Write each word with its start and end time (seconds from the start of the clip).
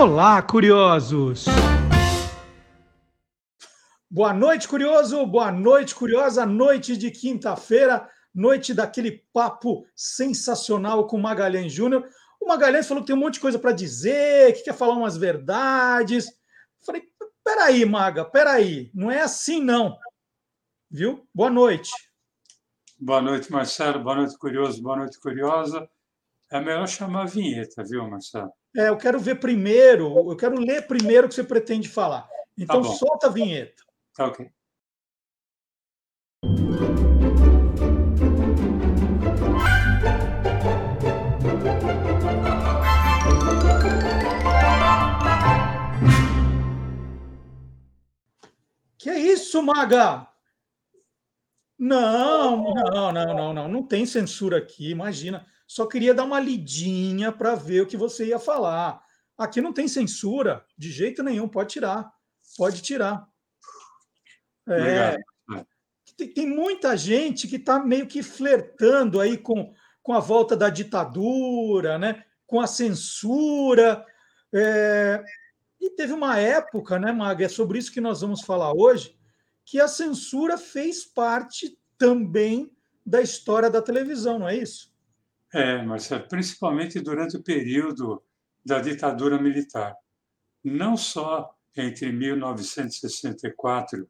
Olá, 0.00 0.40
curiosos! 0.40 1.46
Boa 4.08 4.32
noite, 4.32 4.68
curioso! 4.68 5.26
Boa 5.26 5.50
noite, 5.50 5.92
curiosa! 5.92 6.46
Noite 6.46 6.96
de 6.96 7.10
quinta-feira, 7.10 8.08
noite 8.32 8.72
daquele 8.72 9.24
papo 9.32 9.84
sensacional 9.96 11.08
com 11.08 11.16
o 11.16 11.20
Magalhães 11.20 11.72
Júnior. 11.72 12.08
O 12.40 12.46
Magalhães 12.46 12.86
falou 12.86 13.02
que 13.02 13.08
tem 13.08 13.16
um 13.16 13.18
monte 13.18 13.34
de 13.34 13.40
coisa 13.40 13.58
para 13.58 13.72
dizer, 13.72 14.52
que 14.52 14.62
quer 14.62 14.72
falar 14.72 14.94
umas 14.94 15.16
verdades. 15.16 16.28
Falei, 16.86 17.02
peraí, 17.42 17.84
Maga, 17.84 18.24
peraí, 18.24 18.92
não 18.94 19.10
é 19.10 19.22
assim 19.22 19.60
não. 19.60 19.98
Viu? 20.88 21.26
Boa 21.34 21.50
noite. 21.50 21.90
Boa 22.96 23.20
noite, 23.20 23.50
Marcelo. 23.50 24.04
Boa 24.04 24.14
noite, 24.14 24.38
curioso. 24.38 24.80
Boa 24.80 24.98
noite, 24.98 25.18
curiosa. 25.18 25.90
É 26.52 26.60
melhor 26.60 26.86
chamar 26.86 27.22
a 27.22 27.26
vinheta, 27.26 27.82
viu, 27.82 28.08
Marcelo? 28.08 28.52
É, 28.78 28.88
eu 28.88 28.96
quero 28.96 29.18
ver 29.18 29.40
primeiro, 29.40 30.30
eu 30.30 30.36
quero 30.36 30.56
ler 30.56 30.86
primeiro 30.86 31.26
o 31.26 31.28
que 31.28 31.34
você 31.34 31.42
pretende 31.42 31.88
falar. 31.88 32.28
Então, 32.56 32.80
tá 32.80 32.88
solta 32.90 33.26
a 33.26 33.30
vinheta. 33.30 33.82
Tá 34.14 34.26
ok. 34.26 34.48
Que 48.96 49.10
é 49.10 49.18
isso, 49.18 49.60
Maga? 49.60 50.28
Não, 51.76 52.72
não, 52.74 53.12
não, 53.12 53.34
não, 53.34 53.52
não, 53.52 53.68
não 53.68 53.82
tem 53.82 54.06
censura 54.06 54.58
aqui, 54.58 54.90
imagina. 54.90 55.44
Só 55.68 55.86
queria 55.86 56.14
dar 56.14 56.24
uma 56.24 56.40
lidinha 56.40 57.30
para 57.30 57.54
ver 57.54 57.82
o 57.82 57.86
que 57.86 57.96
você 57.96 58.26
ia 58.26 58.38
falar. 58.38 59.00
Aqui 59.36 59.60
não 59.60 59.72
tem 59.72 59.86
censura, 59.86 60.64
de 60.76 60.90
jeito 60.90 61.22
nenhum, 61.22 61.46
pode 61.46 61.74
tirar. 61.74 62.10
Pode 62.56 62.80
tirar. 62.82 63.28
É, 64.66 65.16
tem, 66.16 66.32
tem, 66.32 66.46
muita 66.46 66.96
gente 66.96 67.46
que 67.46 67.56
está 67.56 67.78
meio 67.78 68.06
que 68.06 68.22
flertando 68.22 69.20
aí 69.20 69.36
com, 69.36 69.72
com 70.02 70.12
a 70.14 70.20
volta 70.20 70.56
da 70.56 70.70
ditadura, 70.70 71.98
né? 71.98 72.24
com 72.48 72.60
a 72.60 72.66
censura. 72.66 74.04
É, 74.52 75.22
e 75.80 75.90
teve 75.90 76.12
uma 76.12 76.38
época, 76.38 76.98
né, 76.98 77.12
Maga? 77.12 77.44
É 77.44 77.48
sobre 77.48 77.78
isso 77.78 77.92
que 77.92 78.00
nós 78.00 78.22
vamos 78.22 78.40
falar 78.40 78.72
hoje, 78.72 79.16
que 79.64 79.80
a 79.80 79.86
censura 79.86 80.56
fez 80.58 81.04
parte 81.04 81.78
também 81.96 82.72
da 83.06 83.22
história 83.22 83.70
da 83.70 83.82
televisão, 83.82 84.38
não 84.38 84.48
é 84.48 84.56
isso? 84.56 84.87
É, 85.52 85.82
Marcelo, 85.82 86.28
principalmente 86.28 87.00
durante 87.00 87.36
o 87.36 87.42
período 87.42 88.22
da 88.64 88.80
ditadura 88.80 89.40
militar. 89.40 89.94
Não 90.62 90.96
só 90.96 91.54
entre 91.76 92.12
1964 92.12 94.08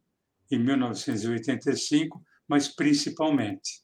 e 0.51 0.59
1985, 0.59 2.23
mas 2.47 2.69
principalmente. 2.69 3.83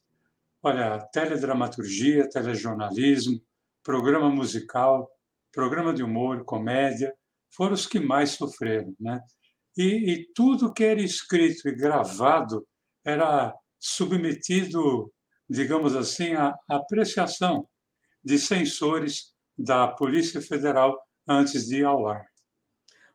Olha, 0.61 0.99
teledramaturgia, 1.13 2.27
telejornalismo, 2.29 3.41
programa 3.83 4.29
musical, 4.29 5.09
programa 5.51 5.93
de 5.93 6.03
humor, 6.03 6.43
comédia, 6.43 7.13
foram 7.51 7.73
os 7.73 7.85
que 7.85 7.99
mais 7.99 8.31
sofreram. 8.31 8.93
Né? 8.99 9.21
E, 9.77 10.11
e 10.11 10.25
tudo 10.33 10.73
que 10.73 10.83
era 10.83 11.01
escrito 11.01 11.69
e 11.69 11.75
gravado 11.75 12.67
era 13.05 13.53
submetido 13.79 15.13
digamos 15.49 15.95
assim, 15.95 16.33
a 16.33 16.55
apreciação 16.69 17.67
de 18.23 18.39
censores 18.39 19.33
da 19.57 19.87
Polícia 19.87 20.41
Federal 20.41 20.99
antes 21.27 21.67
de 21.67 21.77
ir 21.77 21.85
ao 21.85 22.07
ar. 22.07 22.25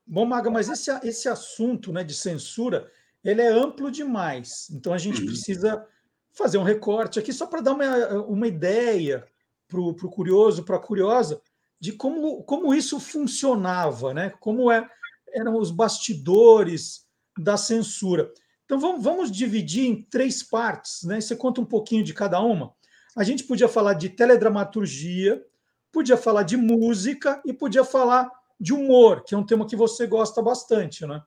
Bom, 0.06 0.25
Maga, 0.25 0.50
mas 0.50 0.69
esse, 0.69 0.91
esse 1.06 1.28
assunto 1.28 1.92
né, 1.92 2.03
de 2.03 2.14
censura 2.14 2.91
ele 3.22 3.42
é 3.42 3.48
amplo 3.48 3.91
demais. 3.91 4.69
Então 4.71 4.93
a 4.93 4.99
gente 4.99 5.21
uhum. 5.21 5.27
precisa 5.27 5.87
fazer 6.32 6.59
um 6.59 6.62
recorte 6.62 7.19
aqui 7.19 7.32
só 7.32 7.47
para 7.47 7.60
dar 7.60 7.72
uma, 7.72 8.09
uma 8.22 8.47
ideia 8.47 9.26
para 9.69 9.81
o 9.81 9.94
curioso, 9.94 10.65
para 10.65 10.76
a 10.76 10.81
curiosa, 10.81 11.41
de 11.78 11.93
como, 11.93 12.43
como 12.43 12.75
isso 12.75 12.99
funcionava, 12.99 14.12
né? 14.12 14.31
como 14.41 14.71
é, 14.71 14.87
eram 15.32 15.56
os 15.56 15.71
bastidores 15.71 17.06
da 17.38 17.56
censura. 17.56 18.32
Então 18.70 18.78
vamos, 18.78 19.03
vamos 19.03 19.32
dividir 19.32 19.84
em 19.84 20.00
três 20.00 20.44
partes, 20.44 21.03
né? 21.03 21.20
Você 21.20 21.34
conta 21.34 21.60
um 21.60 21.64
pouquinho 21.64 22.04
de 22.04 22.14
cada 22.14 22.38
uma. 22.41 22.72
A 23.16 23.25
gente 23.25 23.42
podia 23.42 23.69
falar 23.69 23.94
de 23.94 24.08
teledramaturgia, 24.08 25.44
podia 25.91 26.16
falar 26.16 26.44
de 26.44 26.56
música 26.56 27.42
e 27.44 27.53
podia 27.53 27.82
falar 27.84 28.31
de 28.60 28.72
humor, 28.72 29.25
que 29.25 29.34
é 29.34 29.38
um 29.38 29.44
tema 29.44 29.66
que 29.66 29.75
você 29.75 30.06
gosta 30.06 30.41
bastante, 30.41 31.04
né? 31.04 31.20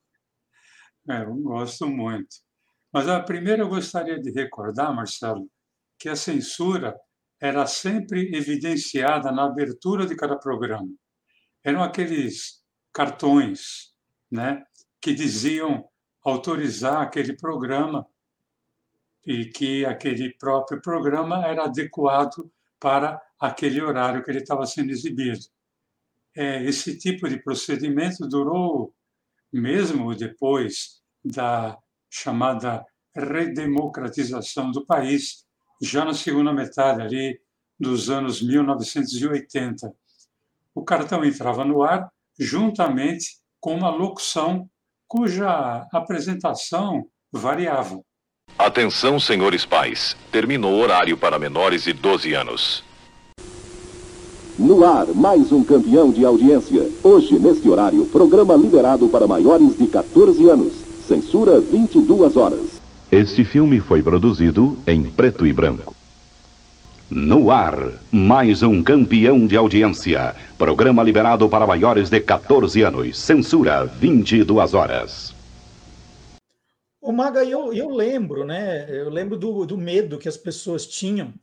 É, 1.09 1.23
eu 1.23 1.35
gosto 1.35 1.85
muito. 1.85 2.33
Mas 2.93 3.09
a 3.09 3.19
primeira 3.19 3.61
eu 3.61 3.67
gostaria 3.67 4.17
de 4.21 4.31
recordar, 4.31 4.95
Marcelo, 4.95 5.45
que 5.99 6.07
a 6.07 6.15
censura 6.15 6.95
era 7.41 7.67
sempre 7.67 8.33
evidenciada 8.33 9.33
na 9.33 9.43
abertura 9.43 10.05
de 10.05 10.15
cada 10.15 10.37
programa. 10.37 10.87
Eram 11.61 11.83
aqueles 11.83 12.63
cartões, 12.93 13.93
né, 14.31 14.63
que 15.01 15.13
diziam 15.13 15.83
autorizar 16.23 17.01
aquele 17.01 17.34
programa 17.34 18.07
e 19.25 19.45
que 19.45 19.85
aquele 19.85 20.34
próprio 20.34 20.81
programa 20.81 21.45
era 21.45 21.66
adequado 21.66 22.51
para 22.79 23.22
aquele 23.39 23.81
horário 23.81 24.23
que 24.23 24.31
ele 24.31 24.39
estava 24.39 24.66
sendo 24.66 24.91
exibido. 24.91 25.45
É, 26.35 26.63
esse 26.63 26.97
tipo 26.97 27.29
de 27.29 27.41
procedimento 27.41 28.28
durou 28.28 28.94
mesmo 29.51 30.16
depois 30.16 31.01
da 31.23 31.78
chamada 32.09 32.85
redemocratização 33.16 34.72
do 34.72 34.85
país, 34.85 35.45
já 35.81 36.03
na 36.03 36.13
segunda 36.13 36.51
metade 36.51 37.01
ali 37.01 37.40
dos 37.79 38.09
anos 38.09 38.41
1980. 38.41 39.94
O 40.73 40.84
cartão 40.84 41.23
entrava 41.23 41.63
no 41.63 41.84
ar 41.84 42.11
juntamente 42.38 43.38
com 43.59 43.75
uma 43.75 43.90
locução 43.90 44.69
cuja 45.13 45.85
apresentação 45.94 47.03
variava. 47.31 48.00
Atenção, 48.57 49.19
senhores 49.19 49.63
pais. 49.63 50.18
Terminou 50.31 50.74
o 50.74 50.79
horário 50.79 51.16
para 51.16 51.38
menores 51.38 51.84
de 51.84 51.94
12 51.94 52.34
anos. 52.34 52.84
No 54.57 54.84
ar, 54.84 55.06
mais 55.13 55.52
um 55.52 55.63
campeão 55.63 56.12
de 56.12 56.25
audiência. 56.25 56.90
Hoje, 57.03 57.38
neste 57.38 57.69
horário, 57.69 58.07
programa 58.07 58.56
liberado 58.56 59.07
para 59.07 59.28
maiores 59.28 59.78
de 59.78 59.85
14 59.85 60.50
anos. 60.50 60.73
Censura 61.07 61.59
22 61.59 62.35
horas. 62.35 62.81
Este 63.12 63.46
filme 63.46 63.79
foi 63.79 64.02
produzido 64.02 64.79
em 64.88 65.03
preto 65.03 65.46
e 65.46 65.53
branco. 65.53 65.96
No 67.09 67.52
ar, 67.52 67.75
mais 68.12 68.64
um 68.64 68.81
campeão 68.81 69.46
de 69.46 69.58
audiência. 69.58 70.36
Programa 70.58 71.03
liberado 71.03 71.50
para 71.50 71.68
maiores 71.68 72.09
de 72.09 72.19
14 72.22 72.81
anos. 72.81 73.19
Censura 73.19 73.86
22 73.86 74.74
horas. 74.74 75.36
O 77.02 77.12
Maga, 77.12 77.44
eu, 77.44 77.74
eu 77.74 77.90
lembro, 77.90 78.46
né? 78.46 78.88
Eu 78.90 79.09
lembro 79.09 79.38
do, 79.38 79.66
do 79.66 79.78
medo 79.78 80.18
que 80.18 80.30
as 80.30 80.38
pessoas 80.38 80.88
tinham 80.88 81.34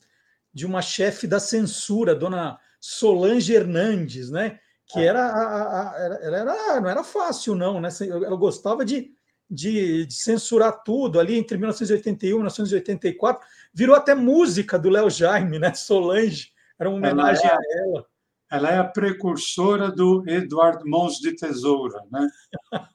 de 0.53 0.65
uma 0.65 0.81
chefe 0.81 1.27
da 1.27 1.39
censura, 1.39 2.15
dona 2.15 2.59
Solange 2.81 3.53
Hernandes, 3.53 4.31
né? 4.31 4.59
Que 4.87 5.01
é. 5.01 5.05
era, 5.05 5.27
a, 5.27 5.91
a, 5.91 5.95
era, 6.23 6.37
era, 6.39 6.81
não 6.81 6.89
era 6.89 7.05
fácil, 7.05 7.55
não, 7.55 7.79
né? 7.79 7.91
Ela 8.01 8.37
gostava 8.37 8.83
de, 8.83 9.11
de, 9.49 10.07
de 10.07 10.15
censurar 10.15 10.83
tudo 10.83 11.21
ali 11.21 11.37
entre 11.37 11.59
1981 11.59 12.31
e 12.31 12.35
1984 12.37 13.47
virou 13.73 13.97
até 13.97 14.15
música 14.15 14.79
do 14.79 14.91
Léo 14.91 15.11
Jaime, 15.11 15.59
né? 15.59 15.73
Solange, 15.75 16.53
era 16.79 16.89
uma 16.89 16.99
homenagem 16.99 17.47
ela 17.47 17.55
é, 17.55 17.57
a 17.57 17.83
ela. 17.83 18.07
Ela 18.51 18.71
é 18.71 18.79
a 18.79 18.85
precursora 18.85 19.91
do 19.91 20.29
Eduardo 20.29 20.89
Mãos 20.89 21.19
de 21.19 21.37
Tesoura, 21.37 22.03
né? 22.11 22.29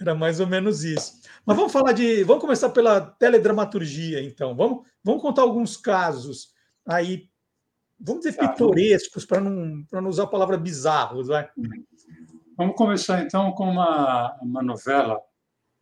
era 0.00 0.14
mais 0.14 0.40
ou 0.40 0.46
menos 0.46 0.84
isso. 0.84 1.20
Mas 1.44 1.56
vamos 1.56 1.72
falar 1.72 1.92
de. 1.92 2.22
Vamos 2.24 2.42
começar 2.42 2.70
pela 2.70 3.00
teledramaturgia, 3.00 4.22
então. 4.22 4.54
Vamos, 4.54 4.86
vamos 5.02 5.22
contar 5.22 5.42
alguns 5.42 5.76
casos 5.76 6.54
aí, 6.86 7.28
vamos 7.98 8.24
dizer, 8.24 8.36
tá, 8.36 8.48
pitorescos, 8.48 9.26
para 9.26 9.40
não, 9.40 9.84
não 9.92 10.08
usar 10.08 10.22
a 10.24 10.28
palavra 10.28 10.56
bizarros, 10.56 11.28
vai. 11.28 11.48
Vamos 12.56 12.74
começar 12.76 13.22
então 13.22 13.52
com 13.52 13.68
uma, 13.68 14.34
uma 14.40 14.62
novela 14.62 15.20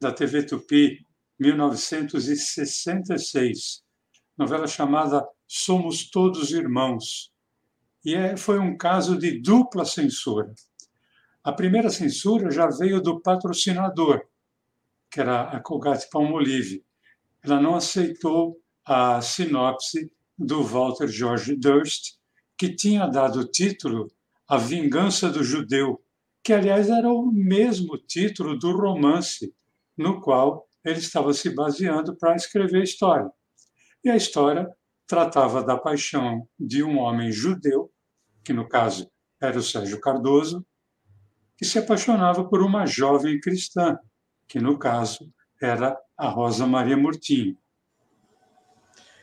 da 0.01 0.11
TV 0.11 0.43
Tupi, 0.43 1.07
1966, 1.39 3.84
novela 4.37 4.67
chamada 4.67 5.27
Somos 5.47 6.11
Todos 6.11 6.51
Irmãos. 6.51 7.33
E 8.05 8.15
é, 8.15 8.37
foi 8.37 8.59
um 8.59 8.77
caso 8.77 9.17
de 9.17 9.41
dupla 9.41 9.85
censura. 9.85 10.53
A 11.43 11.53
primeira 11.53 11.89
censura 11.91 12.51
já 12.51 12.67
veio 12.67 13.01
do 13.01 13.21
patrocinador, 13.21 14.23
que 15.11 15.21
era 15.21 15.43
a 15.43 15.61
Colgate 15.61 16.09
Palmolive. 16.11 16.85
Ela 17.43 17.61
não 17.61 17.77
aceitou 17.77 18.59
a 18.85 19.21
sinopse 19.21 20.11
do 20.37 20.63
Walter 20.63 21.07
George 21.07 21.55
Durst, 21.55 22.17
que 22.57 22.75
tinha 22.75 23.07
dado 23.07 23.41
o 23.41 23.49
título 23.49 24.11
A 24.49 24.57
Vingança 24.57 25.31
do 25.31 25.45
Judeu, 25.45 26.03
que, 26.43 26.53
aliás, 26.53 26.89
era 26.89 27.11
o 27.11 27.31
mesmo 27.31 27.97
título 27.97 28.59
do 28.59 28.77
romance 28.77 29.55
no 29.97 30.21
qual 30.21 30.69
ele 30.85 30.99
estava 30.99 31.33
se 31.33 31.51
baseando 31.55 32.17
para 32.17 32.37
escrever 32.37 32.81
a 32.81 32.85
história. 32.85 33.31
E 34.05 34.11
a 34.11 34.17
história 34.17 34.71
tratava 35.07 35.63
da 35.63 35.79
paixão 35.79 36.47
de 36.61 36.83
um 36.83 36.99
homem 36.99 37.33
judeu, 37.33 37.91
que 38.45 38.53
no 38.53 38.69
caso 38.69 39.11
era 39.41 39.59
o 39.59 39.63
Sérgio 39.63 39.99
Cardoso, 39.99 40.65
que 41.57 41.65
se 41.65 41.79
apaixonava 41.79 42.45
por 42.45 42.63
uma 42.63 42.85
jovem 42.85 43.41
cristã, 43.41 43.99
que 44.47 44.61
no 44.61 44.79
caso 44.79 45.33
era 45.61 45.99
a 46.17 46.29
Rosa 46.29 46.67
Maria 46.67 46.97
Murtinho. 46.97 47.57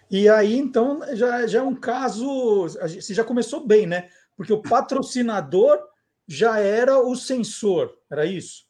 E 0.09 0.27
aí, 0.27 0.57
então, 0.57 0.99
já, 1.15 1.45
já 1.45 1.59
é 1.59 1.63
um 1.63 1.75
caso. 1.75 2.67
Você 2.67 3.13
já 3.13 3.23
começou 3.23 3.65
bem, 3.65 3.85
né? 3.85 4.09
Porque 4.35 4.51
o 4.51 4.61
patrocinador 4.61 5.79
já 6.27 6.59
era 6.59 6.99
o 6.99 7.15
censor, 7.15 7.95
era 8.09 8.25
isso? 8.25 8.65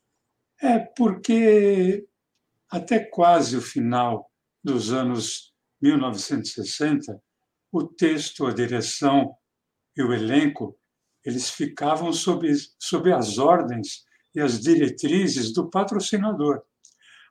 É, 0.61 0.77
porque 0.77 2.05
até 2.69 2.99
quase 2.99 3.57
o 3.57 3.61
final 3.61 4.29
dos 4.63 4.91
anos 4.91 5.50
1960, 5.81 7.21
o 7.71 7.83
texto, 7.83 8.45
a 8.45 8.53
direção 8.53 9.33
e 9.95 10.03
o 10.03 10.13
elenco, 10.13 10.77
eles 11.25 11.49
ficavam 11.49 12.11
sob, 12.11 12.47
sob 12.79 13.11
as 13.11 13.37
ordens 13.37 14.05
e 14.33 14.41
as 14.41 14.59
diretrizes 14.59 15.53
do 15.53 15.69
patrocinador. 15.69 16.61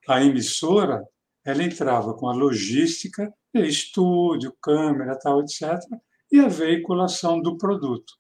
A 0.08 0.22
emissora, 0.22 1.04
ela 1.44 1.62
entrava 1.62 2.14
com 2.14 2.28
a 2.28 2.34
logística, 2.34 3.32
estúdio, 3.54 4.56
câmera, 4.60 5.18
tal, 5.18 5.40
etc., 5.40 5.78
e 6.32 6.38
a 6.38 6.48
veiculação 6.48 7.40
do 7.42 7.56
produto. 7.56 8.12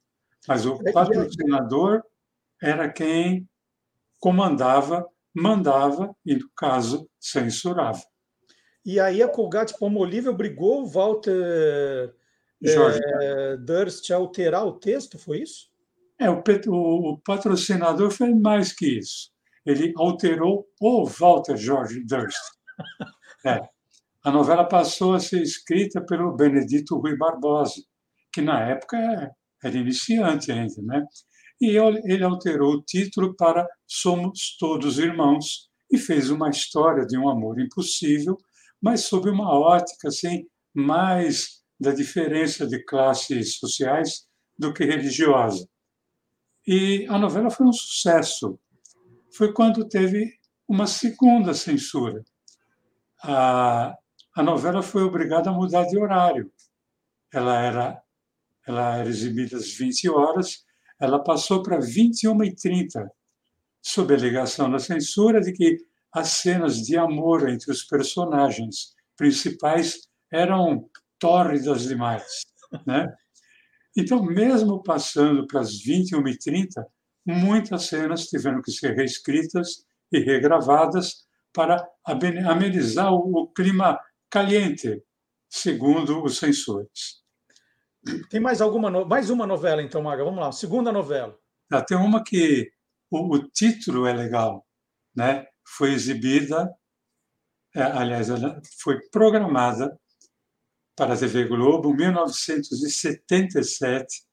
Mas 0.48 0.66
o 0.66 0.82
patrocinador 0.92 2.02
era 2.60 2.90
quem 2.90 3.48
comandava, 4.18 5.06
mandava 5.34 6.14
e, 6.26 6.34
no 6.34 6.50
caso, 6.56 7.08
censurava. 7.20 8.02
E 8.84 8.98
aí 8.98 9.22
a 9.22 9.28
Colgate 9.28 9.78
Palmolive 9.78 10.28
obrigou 10.28 10.82
o 10.82 10.86
Walter 10.86 12.14
é, 12.62 13.56
Durst 13.56 14.10
a 14.10 14.16
alterar 14.16 14.66
o 14.66 14.78
texto, 14.78 15.18
foi 15.18 15.42
isso? 15.42 15.68
É, 16.18 16.28
o, 16.28 16.42
o, 16.68 17.18
patrocinador 17.18 18.10
fez 18.10 18.34
mais 18.38 18.72
que 18.72 18.98
isso. 18.98 19.30
Ele 19.64 19.92
alterou 19.96 20.66
o 20.80 21.06
Walter 21.06 21.56
George 21.56 22.04
Durst. 22.04 22.38
É. 23.42 23.58
A 24.22 24.30
novela 24.30 24.68
passou 24.68 25.14
a 25.14 25.18
ser 25.18 25.40
escrita 25.40 25.98
pelo 25.98 26.36
Benedito 26.36 26.98
Rui 26.98 27.16
Barbosa, 27.16 27.82
que 28.30 28.42
na 28.42 28.60
época 28.68 28.98
era 29.64 29.76
iniciante 29.78 30.52
ainda, 30.52 30.82
né? 30.82 31.06
E 31.58 31.78
ele 32.04 32.22
alterou 32.22 32.74
o 32.74 32.82
título 32.82 33.34
para 33.34 33.66
Somos 33.86 34.58
Todos 34.58 34.98
Irmãos 34.98 35.70
e 35.90 35.96
fez 35.96 36.28
uma 36.28 36.50
história 36.50 37.06
de 37.06 37.16
um 37.16 37.30
amor 37.30 37.58
impossível, 37.58 38.36
mas 38.80 39.04
sob 39.04 39.28
uma 39.28 39.52
ótica 39.52 40.08
assim 40.08 40.46
mais 40.74 41.60
da 41.78 41.92
diferença 41.92 42.66
de 42.66 42.84
classes 42.84 43.58
sociais 43.58 44.26
do 44.58 44.72
que 44.72 44.84
religiosa. 44.84 45.66
E 46.66 47.06
a 47.08 47.18
novela 47.18 47.50
foi 47.50 47.66
um 47.66 47.72
sucesso. 47.72 48.58
Foi 49.34 49.52
quando 49.52 49.88
teve 49.88 50.34
uma 50.68 50.86
segunda 50.86 51.54
censura. 51.54 52.22
A, 53.22 53.96
a 54.36 54.42
novela 54.42 54.82
foi 54.82 55.02
obrigada 55.02 55.50
a 55.50 55.52
mudar 55.52 55.84
de 55.84 55.98
horário. 55.98 56.52
Ela 57.32 57.60
era, 57.62 58.02
ela 58.66 58.96
era 58.98 59.08
exibida 59.08 59.56
às 59.56 59.72
20 59.72 60.08
horas, 60.10 60.64
ela 61.00 61.22
passou 61.22 61.62
para 61.62 61.78
21h30, 61.78 63.08
sob 63.80 64.12
a 64.12 64.16
alegação 64.16 64.70
da 64.70 64.78
censura 64.78 65.40
de 65.40 65.52
que 65.52 65.78
as 66.12 66.28
cenas 66.28 66.82
de 66.82 66.96
amor 66.96 67.48
entre 67.48 67.70
os 67.70 67.84
personagens 67.84 68.94
principais 69.16 70.08
eram 70.32 70.88
tórridas 71.18 71.82
demais. 71.82 72.24
Né? 72.86 73.12
Então, 73.96 74.22
mesmo 74.22 74.82
passando 74.82 75.46
para 75.46 75.60
as 75.60 75.72
21h30, 75.82 76.84
muitas 77.26 77.86
cenas 77.86 78.26
tiveram 78.26 78.62
que 78.62 78.70
ser 78.70 78.94
reescritas 78.94 79.84
e 80.12 80.20
regravadas 80.20 81.26
para 81.52 81.86
amenizar 82.04 83.12
o 83.12 83.48
clima 83.48 83.98
caliente, 84.30 85.02
segundo 85.48 86.22
os 86.22 86.38
censores. 86.38 87.20
Tem 88.30 88.40
mais 88.40 88.60
alguma 88.60 89.04
mais 89.04 89.28
uma 89.28 89.46
novela 89.46 89.82
então, 89.82 90.02
Maga? 90.02 90.24
Vamos 90.24 90.40
lá, 90.40 90.52
segunda 90.52 90.90
novela. 90.90 91.36
Ah, 91.70 91.82
tem 91.82 91.96
uma 91.96 92.24
que 92.24 92.72
o, 93.10 93.36
o, 93.36 93.48
título 93.50 94.06
é 94.06 94.12
legal, 94.12 94.66
né? 95.14 95.46
Foi 95.76 95.92
exibida, 95.92 96.72
é, 97.74 97.82
aliás, 97.82 98.28
ela 98.28 98.60
foi 98.80 99.00
programada 99.10 99.98
para 100.96 101.14
a 101.14 101.16
TV 101.16 101.46
Globo, 101.46 101.92
em 101.92 101.96
1977, 101.96 104.24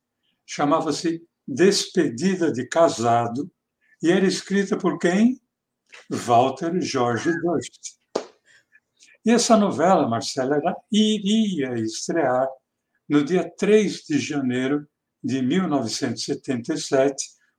chamava-se 0.45 1.23
Despedida 1.47 2.51
de 2.51 2.67
Casado, 2.67 3.49
e 4.01 4.11
era 4.11 4.25
escrita 4.25 4.75
por 4.77 4.99
quem? 4.99 5.39
Walter 6.09 6.81
Jorge 6.81 7.31
Durst. 7.39 7.97
E 9.25 9.31
essa 9.31 9.57
novela, 9.57 10.07
Marcela, 10.07 10.55
ela 10.55 10.75
iria 10.91 11.73
estrear 11.75 12.47
no 13.07 13.23
dia 13.23 13.49
3 13.57 14.03
de 14.03 14.19
janeiro 14.19 14.87
de 15.23 15.41
1977, 15.41 17.15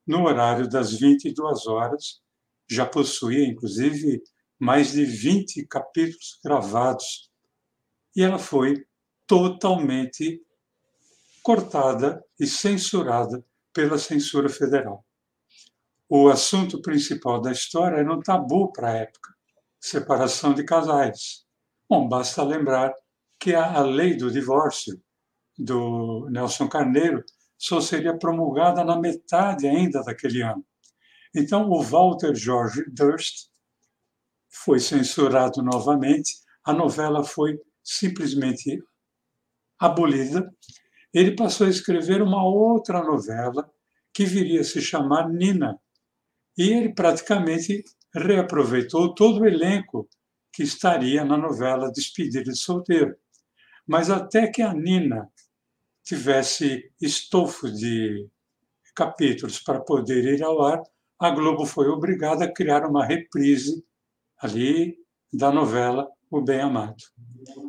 no 0.07 0.25
horário 0.25 0.69
das 0.69 0.93
22 0.93 1.67
horas. 1.67 2.21
Já 2.69 2.85
possuía, 2.87 3.47
inclusive, 3.47 4.23
mais 4.59 4.93
de 4.93 5.05
20 5.05 5.67
capítulos 5.67 6.39
gravados. 6.45 7.31
E 8.15 8.23
ela 8.23 8.39
foi 8.39 8.85
totalmente 9.27 10.43
cortada 11.43 12.25
e 12.39 12.47
censurada 12.47 13.45
pela 13.73 13.99
censura 13.99 14.49
federal. 14.49 15.05
O 16.09 16.29
assunto 16.29 16.81
principal 16.81 17.41
da 17.41 17.53
história 17.53 17.97
era 17.97 18.13
um 18.13 18.21
tabu 18.21 18.73
para 18.73 18.89
a 18.89 18.97
época, 18.97 19.35
separação 19.79 20.55
de 20.55 20.65
casais. 20.65 21.45
Bom, 21.89 22.09
basta 22.09 22.43
lembrar 22.43 22.95
que 23.39 23.55
a, 23.55 23.81
lei 23.83 24.17
do 24.17 24.31
divórcio 24.31 25.01
do 25.57 26.29
Nelson 26.31 26.69
Carneiro 26.69 27.23
só 27.57 27.81
seria 27.81 28.17
promulgada 28.17 28.83
na 28.85 28.99
metade 28.99 29.67
ainda 29.67 30.03
daquele 30.03 30.43
ano. 30.43 30.65
Então, 31.35 31.69
o 31.71 31.83
Walter 31.83 32.35
George 32.35 32.85
Durst 32.91 33.49
foi 34.49 34.81
censurado 34.81 35.63
novamente, 35.63 36.35
a 36.65 36.73
novela 36.73 37.23
foi 37.25 37.59
simplesmente 37.83 38.83
abolida, 39.79 40.53
ele 41.13 41.35
passou 41.35 41.67
a 41.67 41.71
escrever 41.71 42.23
uma 42.23 42.45
outra 42.45 43.03
novela 43.03 43.71
que 44.13 44.25
viria 44.25 44.61
a 44.61 44.65
se 44.65 44.81
chamar 44.81 45.29
Nina. 45.29 45.79
E 46.57 46.73
ele 46.73 46.93
praticamente 46.93 47.85
reaproveitou 48.15 49.15
todo 49.15 49.41
o 49.41 49.47
elenco 49.47 50.09
que 50.53 50.63
estaria 50.63 51.25
na 51.25 51.37
novela 51.37 51.93
Despedida 51.93 52.43
de 52.43 52.59
Solteiro. 52.59 53.17
Mas 53.87 54.11
até 54.11 54.49
que 54.49 54.61
a 54.61 54.75
Nina 54.75 55.31
tivesse 56.03 56.91
estofo 57.01 57.71
de 57.71 58.29
capítulos 58.95 59.61
para 59.61 59.81
poder 59.81 60.25
ir 60.25 60.43
ao 60.43 60.63
ar, 60.63 60.83
a 61.19 61.31
Globo 61.31 61.67
foi 61.67 61.89
obrigada 61.89 62.45
a 62.45 62.53
criar 62.53 62.87
uma 62.87 63.05
reprise 63.05 63.85
ali 64.41 64.97
da 65.33 65.51
novela 65.51 66.09
O 66.31 66.41
Bem 66.41 66.61
Amado. 66.61 67.03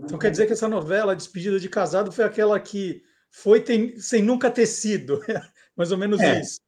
Então 0.03 0.19
quer 0.19 0.29
dizer 0.29 0.45
que 0.45 0.53
essa 0.53 0.67
novela, 0.67 1.15
Despedida 1.15 1.59
de 1.59 1.67
Casado, 1.67 2.11
foi 2.11 2.25
aquela 2.25 2.59
que 2.59 3.01
foi 3.31 3.61
tem, 3.61 3.99
sem 3.99 4.21
nunca 4.21 4.51
ter 4.51 4.67
sido. 4.67 5.19
Mais 5.75 5.91
ou 5.91 5.97
menos 5.97 6.19
é, 6.19 6.41
isso. 6.41 6.59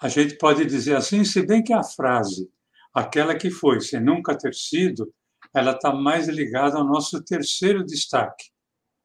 A 0.00 0.08
gente 0.08 0.36
pode 0.36 0.64
dizer 0.64 0.96
assim, 0.96 1.24
se 1.24 1.44
bem 1.44 1.62
que 1.62 1.72
a 1.72 1.82
frase, 1.82 2.50
aquela 2.94 3.36
que 3.36 3.50
foi 3.50 3.80
sem 3.80 4.00
nunca 4.00 4.36
ter 4.36 4.54
sido, 4.54 5.12
ela 5.54 5.72
está 5.72 5.92
mais 5.92 6.28
ligada 6.28 6.76
ao 6.78 6.84
nosso 6.84 7.22
terceiro 7.22 7.84
destaque. 7.84 8.50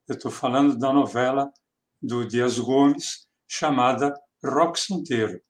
Eu 0.08 0.16
estou 0.16 0.32
falando 0.32 0.78
da 0.78 0.92
novela 0.92 1.52
do 2.02 2.28
Dias 2.28 2.60
Gomes, 2.60 3.28
chamada 3.48 4.14
Rock 4.44 4.80
Santeiro. 4.80 5.42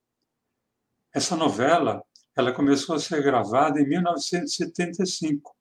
Essa 1.13 1.35
novela 1.35 2.03
ela 2.35 2.51
começou 2.51 2.95
a 2.95 2.99
ser 2.99 3.21
gravada 3.21 3.79
em 3.79 3.87
1975 3.87 5.55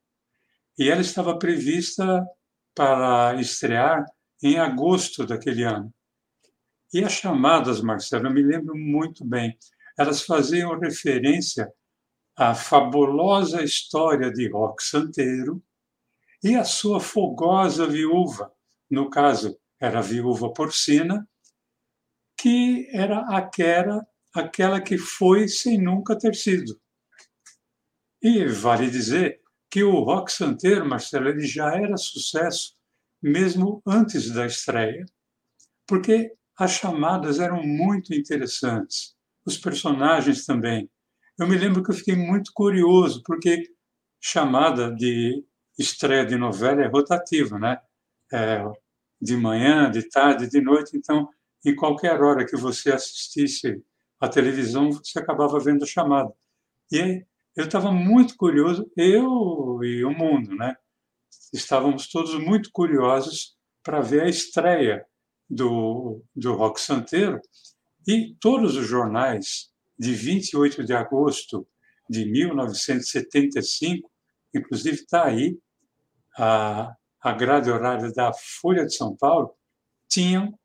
e 0.78 0.88
ela 0.88 1.02
estava 1.02 1.38
prevista 1.38 2.26
para 2.75 3.38
estrear 3.38 4.06
em 4.42 4.59
agosto 4.59 5.26
daquele 5.26 5.62
ano. 5.62 5.92
E 6.92 7.04
as 7.04 7.12
chamadas, 7.12 7.82
Marcelo, 7.82 8.28
eu 8.28 8.32
me 8.32 8.42
lembro 8.42 8.75
muito 8.75 9.25
bem, 9.26 9.56
elas 9.99 10.23
faziam 10.23 10.78
referência 10.78 11.71
à 12.35 12.54
fabulosa 12.54 13.62
história 13.62 14.32
de 14.32 14.50
Rock 14.50 14.82
Santeiro 14.82 15.62
e 16.42 16.56
a 16.56 16.64
sua 16.64 16.99
fogosa 16.99 17.87
viúva, 17.87 18.50
no 18.90 19.11
caso, 19.11 19.59
era 19.78 19.99
a 19.99 20.02
viúva 20.02 20.50
porcina, 20.52 21.28
que 22.38 22.88
era 22.90 23.21
aquela 23.37 24.06
aquela 24.35 24.81
que 24.81 24.97
foi 24.97 25.49
sem 25.49 25.81
nunca 25.81 26.19
ter 26.19 26.35
sido. 26.35 26.81
E 28.23 28.45
vale 28.47 28.91
dizer 28.91 29.41
que 29.71 29.83
o 29.83 30.01
rock 30.01 30.31
santeiro, 30.31 30.89
Marcelo, 30.89 31.29
ele 31.29 31.47
já 31.47 31.75
era 31.75 31.97
sucesso 31.97 32.77
mesmo 33.23 33.83
antes 33.87 34.31
da 34.31 34.47
estreia, 34.47 35.07
porque 35.87 36.33
as 36.57 36.73
chamadas 36.73 37.41
eram 37.41 37.62
muito 37.62 38.15
interessantes, 38.15 39.15
os 39.45 39.57
personagens 39.57 40.45
também. 40.45 40.91
Eu 41.39 41.49
me 41.49 41.57
lembro 41.57 41.83
que 41.83 41.91
eu 41.91 41.95
fiquei 41.95 42.15
muito 42.15 42.53
curioso, 42.55 43.23
porque 43.25 43.73
chamada 44.21 44.95
de 44.95 45.45
estreia 45.79 46.25
de 46.25 46.37
novela 46.37 46.83
é 46.83 46.87
rotativa, 46.87 47.59
né? 47.59 47.81
É, 48.33 48.62
de 49.21 49.37
manhã, 49.37 49.91
de 49.91 50.09
tarde, 50.09 50.49
de 50.49 50.61
noite, 50.61 50.97
então, 50.97 51.29
em 51.65 51.75
qualquer 51.75 52.21
hora 52.21 52.45
que 52.45 52.57
você 52.57 52.93
assistisse 52.93 53.83
à 54.23 54.29
televisão, 54.29 54.93
você 54.93 55.19
acabava 55.19 55.59
vendo 55.59 55.83
a 55.83 55.87
chamada. 55.87 56.33
E 56.93 57.26
eu 57.57 57.64
estava 57.64 57.91
muito 57.91 58.37
curioso, 58.37 58.88
eu 58.97 59.81
e 59.83 60.05
o 60.05 60.12
mundo, 60.12 60.55
né? 60.55 60.76
Estávamos 61.52 62.09
todos 62.09 62.33
muito 62.38 62.71
curiosos 62.73 63.57
para 63.83 64.00
ver 64.00 64.23
a 64.23 64.29
estreia 64.29 65.05
do, 65.50 66.23
do 66.37 66.55
Rock 66.55 66.81
Santeiro 66.81 67.41
e 68.07 68.37
todos 68.41 68.76
os 68.76 68.87
jornais 68.87 69.73
de 69.99 70.14
28 70.14 70.85
de 70.85 70.93
agosto 70.95 71.67
de 72.09 72.25
1975, 72.25 74.09
inclusive 74.55 74.99
está 74.99 75.26
aí 75.26 75.59
a, 76.38 76.95
a 77.21 77.33
grade 77.33 77.73
horária 77.73 78.12
da 78.12 78.33
Folha 78.61 78.87
de 78.87 78.95
São 78.95 79.17
Paulo, 79.17 79.52
tinham 80.09 80.57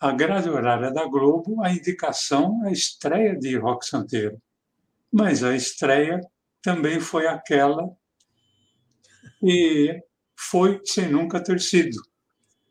a 0.00 0.12
grade 0.12 0.48
horária 0.48 0.92
da 0.92 1.04
Globo 1.06 1.62
a 1.62 1.72
indicação, 1.72 2.60
a 2.64 2.70
estreia 2.70 3.36
de 3.36 3.56
Rock 3.56 3.86
Santeiro. 3.86 4.40
Mas 5.12 5.42
a 5.42 5.54
estreia 5.56 6.20
também 6.62 7.00
foi 7.00 7.26
aquela 7.26 7.90
e 9.42 10.00
foi 10.36 10.80
sem 10.84 11.10
nunca 11.10 11.42
ter 11.42 11.60
sido, 11.60 12.00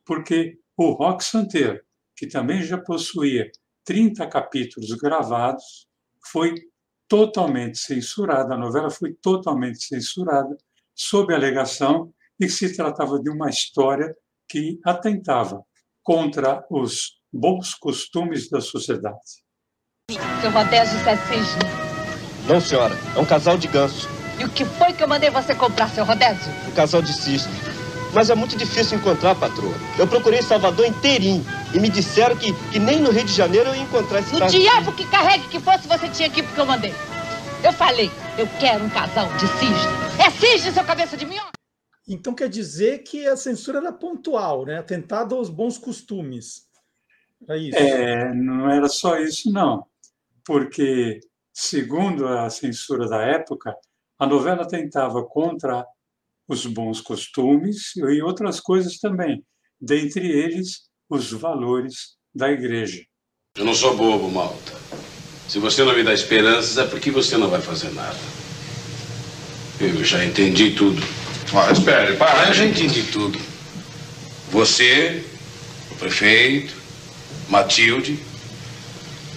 porque 0.06 0.58
o 0.76 0.92
Rock 0.92 1.24
Santeiro, 1.24 1.82
que 2.16 2.28
também 2.28 2.62
já 2.64 2.78
possuía 2.78 3.50
30 3.84 4.28
capítulos 4.28 4.92
gravados, 4.94 5.88
foi 6.32 6.56
totalmente 7.08 7.78
censurada, 7.78 8.54
a 8.54 8.58
novela 8.58 8.90
foi 8.90 9.14
totalmente 9.14 9.84
censurada, 9.84 10.56
sob 10.94 11.34
a 11.34 11.38
alegação 11.38 12.14
de 12.40 12.48
que 12.48 12.54
se 12.54 12.76
tratava 12.76 13.20
de 13.20 13.30
uma 13.30 13.50
história 13.50 14.16
que 14.48 14.80
atentava 14.86 15.64
contra 16.04 16.66
os 16.70 17.17
bons 17.32 17.76
costumes 17.76 18.50
da 18.50 18.62
sociedade. 18.62 19.44
Seu 20.42 20.52
Rodésio 20.52 21.00
Cisne 21.00 21.88
não, 22.48 22.62
senhora. 22.62 22.98
É 23.14 23.20
um 23.20 23.26
casal 23.26 23.58
de 23.58 23.68
ganso. 23.68 24.08
E 24.40 24.46
o 24.46 24.50
que 24.50 24.64
foi 24.64 24.94
que 24.94 25.04
eu 25.04 25.08
mandei 25.08 25.30
você 25.30 25.54
comprar, 25.54 25.90
seu 25.90 26.06
Rodésio? 26.06 26.50
Um 26.66 26.72
casal 26.72 27.02
de 27.02 27.12
cisne. 27.12 27.52
Mas 28.14 28.30
é 28.30 28.36
muito 28.36 28.56
difícil 28.56 28.98
encontrar, 28.98 29.36
patroa. 29.36 29.74
Eu 30.00 30.08
procurei 30.08 30.42
Salvador 30.42 30.86
inteirinho 30.86 31.46
e 31.74 31.80
me 31.80 31.90
disseram 31.90 32.38
que, 32.38 32.54
que 32.72 32.80
nem 32.80 33.02
no 33.02 33.12
Rio 33.12 33.26
de 33.26 33.34
Janeiro 33.34 33.70
eu 33.70 33.76
ia 33.76 33.82
encontrar 33.82 34.20
esse 34.20 34.34
O 34.34 34.48
diabo 34.48 34.94
que 34.94 35.06
carregue 35.08 35.46
que 35.50 35.60
fosse, 35.60 35.90
você 35.90 36.08
tinha 36.08 36.30
aqui 36.30 36.42
porque 36.42 36.62
eu 36.62 36.66
mandei. 36.66 36.94
Eu 37.62 37.74
falei, 37.74 38.10
eu 38.38 38.48
quero 38.62 38.86
um 38.86 38.90
casal 38.90 39.28
de 39.34 39.48
cisne. 39.60 40.26
É 40.26 40.30
cisne, 40.30 40.72
seu 40.72 40.86
cabeça 40.86 41.18
de 41.18 41.26
minhoca! 41.26 41.52
Então 42.08 42.34
quer 42.34 42.48
dizer 42.48 43.00
que 43.00 43.28
a 43.28 43.36
censura 43.36 43.80
era 43.80 43.92
pontual, 43.92 44.66
né? 44.66 44.78
Atentado 44.78 45.36
aos 45.36 45.50
bons 45.50 45.78
costumes. 45.78 46.67
Era 47.48 47.58
isso. 47.58 47.78
É, 47.78 48.34
não 48.34 48.70
era 48.70 48.88
só 48.88 49.20
isso, 49.20 49.52
não. 49.52 49.86
Porque 50.46 51.20
Segundo 51.60 52.28
a 52.28 52.52
censura 52.52 53.10
da 53.10 53.20
época, 53.24 53.76
a 54.20 54.28
novela 54.28 54.68
tentava 54.68 55.24
contra 55.24 55.84
os 56.48 56.68
bons 56.68 57.02
costumes 57.02 57.96
e 57.96 58.22
outras 58.22 58.60
coisas 58.60 59.00
também, 59.00 59.44
dentre 59.82 60.28
eles 60.28 60.84
os 61.10 61.32
valores 61.32 62.16
da 62.34 62.52
igreja. 62.52 63.02
Eu 63.56 63.66
não 63.66 63.74
sou 63.74 63.98
bobo, 63.98 64.30
Malta. 64.30 64.74
Se 65.50 65.58
você 65.58 65.84
não 65.84 65.96
me 65.96 66.04
dá 66.04 66.14
esperanças, 66.14 66.78
é 66.78 66.86
porque 66.86 67.10
você 67.10 67.38
não 67.38 67.50
vai 67.50 67.60
fazer 67.60 67.92
nada. 67.92 68.20
Eu 69.82 70.04
já 70.04 70.24
entendi 70.24 70.76
tudo. 70.76 71.02
Ah, 71.56 71.72
espere, 71.72 72.18
para. 72.18 72.50
Eu 72.50 72.54
já 72.54 72.66
entendi 72.66 73.02
tudo. 73.12 73.40
Você, 74.52 75.26
o 75.90 75.96
prefeito, 75.96 76.77
Matilde, 77.50 78.20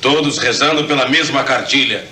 Todos 0.01 0.39
rezando 0.39 0.87
pela 0.87 1.07
mesma 1.11 1.45
cartilha. 1.45 2.07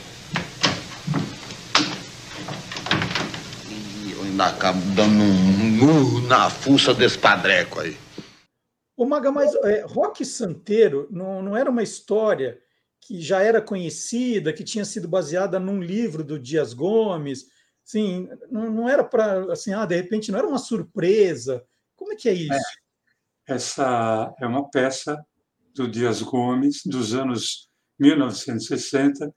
E 3.67 4.13
eu 4.13 4.23
ainda 4.25 4.47
acabo 4.47 4.79
dando 4.95 5.23
um 5.23 5.71
murro 5.71 6.21
na 6.21 6.51
fuça 6.51 6.93
desse 6.93 7.17
padreco 7.17 7.81
aí. 7.81 7.97
Ô 8.95 9.07
Maga, 9.07 9.33
mas 9.33 9.55
é, 9.65 9.87
Rock 9.87 10.23
Santeiro 10.23 11.09
não, 11.11 11.41
não 11.41 11.57
era 11.57 11.71
uma 11.71 11.83
história 11.83 12.59
que 13.01 13.23
já 13.23 13.41
era 13.41 13.63
conhecida, 13.63 14.53
que 14.53 14.65
tinha 14.65 14.85
sido 14.85 15.09
baseada 15.09 15.59
num 15.59 15.81
livro 15.81 16.23
do 16.23 16.39
Dias 16.39 16.75
Gomes? 16.75 17.47
Sim, 17.83 18.29
não, 18.51 18.71
não 18.71 18.89
era 18.89 19.03
para, 19.03 19.51
assim, 19.51 19.73
ah, 19.73 19.87
de 19.87 19.97
repente 19.97 20.31
não 20.31 20.39
era 20.39 20.49
uma 20.49 20.59
surpresa. 20.59 21.65
Como 21.97 22.13
é 22.13 22.17
que 22.17 22.29
é 22.29 22.35
isso? 22.35 22.53
É, 23.49 23.55
essa 23.55 24.35
é 24.39 24.47
uma 24.47 24.69
peça 24.69 25.25
do 25.79 25.89
Dias 25.89 26.21
Gomes 26.23 26.83
dos 26.85 27.15
anos 27.15 27.71
1960, 28.01 29.33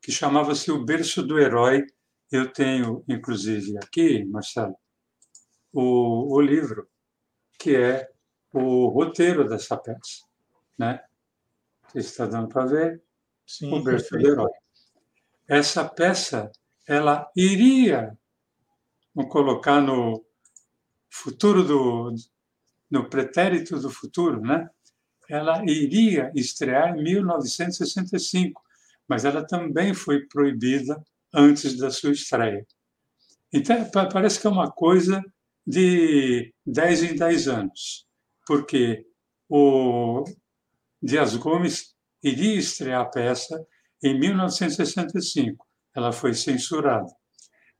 que 0.00 0.10
chamava-se 0.10 0.72
O 0.72 0.82
Berço 0.82 1.22
do 1.22 1.38
Herói. 1.38 1.84
Eu 2.32 2.50
tenho, 2.50 3.04
inclusive, 3.06 3.76
aqui, 3.76 4.24
Marcelo, 4.24 4.74
o, 5.70 6.34
o 6.34 6.40
livro, 6.40 6.88
que 7.58 7.76
é 7.76 8.08
o 8.50 8.88
roteiro 8.88 9.46
dessa 9.46 9.76
peça. 9.76 10.24
Né? 10.78 11.02
Você 11.88 11.98
está 11.98 12.24
dando 12.24 12.48
para 12.48 12.64
ver? 12.64 13.02
Sim, 13.46 13.70
o 13.70 13.82
Berço 13.82 14.08
perfeito. 14.08 14.22
do 14.22 14.32
Herói. 14.32 14.52
Essa 15.46 15.86
peça, 15.86 16.50
ela 16.88 17.30
iria 17.36 18.16
vamos 19.14 19.30
colocar 19.30 19.82
no 19.82 20.24
futuro 21.10 21.62
do 21.62 22.14
no 22.90 23.08
pretérito 23.08 23.78
do 23.78 23.90
futuro, 23.90 24.40
né? 24.40 24.68
Ela 25.28 25.62
iria 25.64 26.30
estrear 26.34 26.96
em 26.96 27.02
1965, 27.02 28.62
mas 29.08 29.24
ela 29.24 29.46
também 29.46 29.94
foi 29.94 30.26
proibida 30.26 31.02
antes 31.32 31.76
da 31.76 31.90
sua 31.90 32.12
estreia. 32.12 32.66
Então, 33.52 33.88
parece 34.12 34.40
que 34.40 34.46
é 34.46 34.50
uma 34.50 34.70
coisa 34.70 35.22
de 35.66 36.52
10 36.66 37.02
em 37.02 37.14
10 37.16 37.48
anos, 37.48 38.06
porque 38.46 39.06
o 39.48 40.24
Dias 41.02 41.36
Gomes 41.36 41.94
iria 42.22 42.58
estrear 42.58 43.02
a 43.02 43.04
peça 43.04 43.64
em 44.02 44.18
1965. 44.18 45.66
Ela 45.94 46.12
foi 46.12 46.34
censurada. 46.34 47.10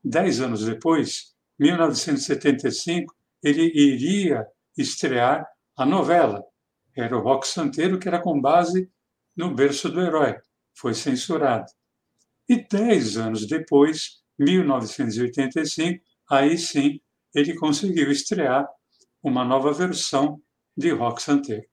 Dez 0.03 0.39
anos 0.39 0.63
depois, 0.63 1.33
1975, 1.59 3.13
ele 3.43 3.71
iria 3.73 4.45
estrear 4.77 5.47
a 5.75 5.85
novela, 5.85 6.43
era 6.95 7.17
o 7.17 7.21
rock 7.21 7.47
santeiro, 7.47 7.99
que 7.99 8.07
era 8.07 8.21
com 8.21 8.39
base 8.39 8.89
no 9.35 9.53
berço 9.53 9.89
do 9.89 10.01
herói. 10.01 10.37
Foi 10.73 10.93
censurado. 10.93 11.69
E 12.47 12.65
dez 12.67 13.17
anos 13.17 13.45
depois, 13.45 14.21
1985, 14.39 16.03
aí 16.29 16.57
sim 16.57 17.01
ele 17.33 17.53
conseguiu 17.55 18.11
estrear 18.11 18.67
uma 19.21 19.43
nova 19.43 19.73
versão 19.73 20.39
de 20.77 20.91
rock 20.91 21.21
santeiro. 21.21 21.65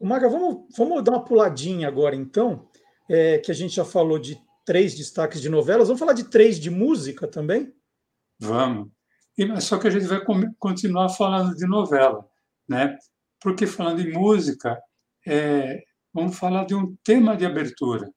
Maga, 0.00 0.28
vamos, 0.28 0.66
vamos 0.76 1.02
dar 1.02 1.12
uma 1.12 1.24
puladinha 1.24 1.88
agora, 1.88 2.14
então, 2.14 2.68
é, 3.08 3.38
que 3.38 3.50
a 3.50 3.54
gente 3.54 3.74
já 3.74 3.84
falou 3.84 4.18
de 4.18 4.40
três 4.64 4.94
destaques 4.94 5.40
de 5.40 5.48
novelas. 5.48 5.88
Vamos 5.88 5.98
falar 5.98 6.12
de 6.12 6.24
três 6.24 6.60
de 6.60 6.70
música 6.70 7.26
também? 7.26 7.74
Vamos. 8.38 8.88
E, 9.36 9.60
só 9.60 9.78
que 9.78 9.86
a 9.86 9.90
gente 9.90 10.06
vai 10.06 10.22
continuar 10.58 11.08
falando 11.08 11.54
de 11.54 11.66
novela 11.66 12.26
né? 12.68 12.96
Porque 13.40 13.66
falando 13.66 14.00
em 14.00 14.12
música, 14.12 14.80
é, 15.26 15.82
vamos 16.12 16.38
falar 16.38 16.64
de 16.64 16.74
um 16.74 16.96
tema 17.04 17.36
de 17.36 17.44
abertura. 17.44 18.10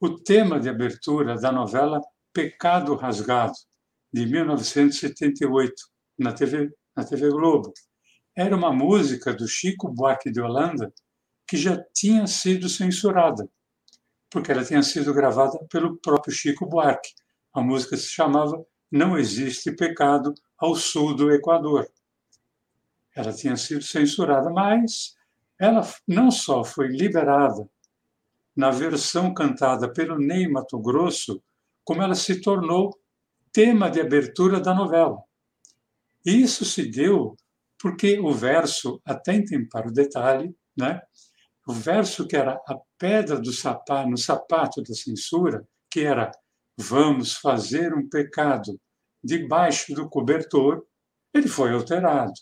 O 0.00 0.18
tema 0.18 0.58
de 0.60 0.68
abertura 0.68 1.36
da 1.36 1.52
novela 1.52 2.00
Pecado 2.32 2.94
Rasgado, 2.94 3.54
de 4.12 4.26
1978, 4.26 5.74
na 6.18 6.32
TV, 6.32 6.70
na 6.96 7.04
TV 7.04 7.30
Globo. 7.30 7.72
Era 8.36 8.56
uma 8.56 8.72
música 8.72 9.32
do 9.32 9.46
Chico 9.46 9.88
Buarque 9.88 10.30
de 10.30 10.40
Holanda 10.40 10.92
que 11.46 11.56
já 11.56 11.82
tinha 11.94 12.26
sido 12.26 12.68
censurada, 12.68 13.48
porque 14.30 14.50
ela 14.50 14.64
tinha 14.64 14.82
sido 14.82 15.12
gravada 15.12 15.58
pelo 15.70 15.98
próprio 15.98 16.32
Chico 16.32 16.66
Buarque. 16.66 17.10
A 17.52 17.60
música 17.60 17.96
se 17.96 18.08
chamava 18.08 18.64
Não 18.90 19.18
Existe 19.18 19.70
Pecado 19.72 20.32
ao 20.56 20.74
Sul 20.74 21.14
do 21.14 21.30
Equador. 21.30 21.86
Ela 23.14 23.32
tinha 23.32 23.56
sido 23.56 23.82
censurada, 23.82 24.50
mas 24.50 25.14
ela 25.58 25.86
não 26.06 26.30
só 26.30 26.64
foi 26.64 26.88
liberada 26.88 27.68
na 28.56 28.70
versão 28.70 29.32
cantada 29.32 29.92
pelo 29.92 30.18
Ney 30.18 30.48
Mato 30.48 30.78
Grosso, 30.78 31.42
como 31.84 32.02
ela 32.02 32.14
se 32.14 32.40
tornou 32.40 32.98
tema 33.52 33.90
de 33.90 34.00
abertura 34.00 34.60
da 34.60 34.74
novela. 34.74 35.22
E 36.24 36.42
isso 36.42 36.64
se 36.64 36.88
deu 36.90 37.36
porque 37.78 38.18
o 38.20 38.32
verso, 38.32 39.00
atentem 39.04 39.68
para 39.68 39.88
o 39.88 39.92
detalhe, 39.92 40.54
né? 40.76 41.02
o 41.66 41.72
verso 41.72 42.26
que 42.26 42.36
era 42.36 42.60
a 42.66 42.78
pedra 42.98 43.40
do 43.40 43.52
sapato, 43.52 44.08
no 44.08 44.16
sapato 44.16 44.82
da 44.82 44.94
censura, 44.94 45.66
que 45.90 46.00
era 46.00 46.30
vamos 46.76 47.34
fazer 47.34 47.94
um 47.94 48.08
pecado 48.08 48.80
debaixo 49.22 49.94
do 49.94 50.08
cobertor, 50.08 50.84
ele 51.32 51.48
foi 51.48 51.72
alterado. 51.72 52.32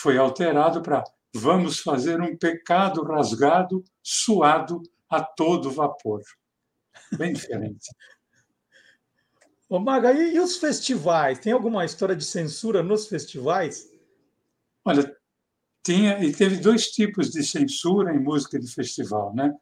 Foi 0.00 0.16
alterado 0.16 0.80
para 0.80 1.02
vamos 1.34 1.80
fazer 1.80 2.20
um 2.20 2.36
pecado 2.36 3.02
rasgado, 3.02 3.82
suado 4.00 4.80
a 5.10 5.20
todo 5.20 5.72
vapor. 5.72 6.22
Bem 7.16 7.32
diferente. 7.32 7.88
Ô, 9.68 9.80
Maga, 9.80 10.12
e, 10.12 10.36
e 10.36 10.40
os 10.40 10.56
festivais? 10.56 11.40
Tem 11.40 11.52
alguma 11.52 11.84
história 11.84 12.14
de 12.14 12.24
censura 12.24 12.80
nos 12.80 13.08
festivais? 13.08 13.90
Olha, 14.84 15.14
tinha 15.84 16.24
e 16.24 16.32
teve 16.32 16.58
dois 16.58 16.92
tipos 16.92 17.30
de 17.30 17.42
censura 17.42 18.14
em 18.14 18.20
música 18.20 18.58
de 18.58 18.72
festival, 18.72 19.34
né? 19.34 19.52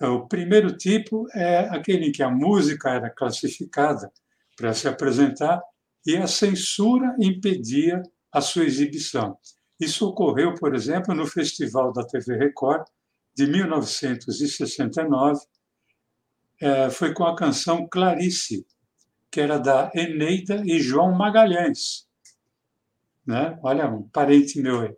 O 0.00 0.28
primeiro 0.28 0.76
tipo 0.76 1.26
é 1.34 1.68
aquele 1.70 2.06
em 2.06 2.12
que 2.12 2.22
a 2.22 2.30
música 2.30 2.90
era 2.90 3.10
classificada 3.10 4.08
para 4.56 4.72
se 4.72 4.86
apresentar 4.86 5.60
e 6.06 6.16
a 6.16 6.28
censura 6.28 7.16
impedia 7.18 8.00
a 8.32 8.40
sua 8.40 8.64
exibição. 8.64 9.36
Isso 9.80 10.06
ocorreu, 10.06 10.54
por 10.54 10.74
exemplo, 10.74 11.14
no 11.14 11.26
Festival 11.26 11.92
da 11.92 12.04
TV 12.04 12.36
Record 12.36 12.84
de 13.34 13.46
1969, 13.46 15.40
é, 16.60 16.90
foi 16.90 17.14
com 17.14 17.24
a 17.24 17.36
canção 17.36 17.86
Clarice, 17.88 18.66
que 19.30 19.40
era 19.40 19.58
da 19.58 19.92
Eneida 19.94 20.62
e 20.64 20.80
João 20.80 21.12
Magalhães. 21.12 22.08
Né? 23.24 23.56
Olha, 23.62 23.88
um 23.88 24.08
parente 24.08 24.60
meu 24.60 24.80
aí. 24.80 24.96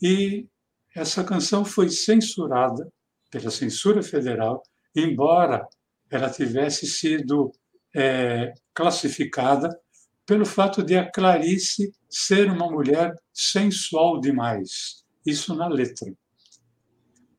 E 0.00 0.48
essa 0.94 1.22
canção 1.22 1.64
foi 1.64 1.90
censurada 1.90 2.90
pela 3.30 3.50
censura 3.50 4.02
federal, 4.02 4.62
embora 4.94 5.68
ela 6.10 6.30
tivesse 6.30 6.86
sido 6.86 7.52
é, 7.94 8.54
classificada 8.72 9.78
pelo 10.26 10.44
fato 10.44 10.82
de 10.82 10.96
a 10.96 11.10
Clarice 11.10 11.92
ser 12.10 12.50
uma 12.50 12.68
mulher 12.70 13.14
sensual 13.32 14.20
demais. 14.20 15.04
Isso 15.24 15.54
na 15.54 15.68
letra. 15.68 16.12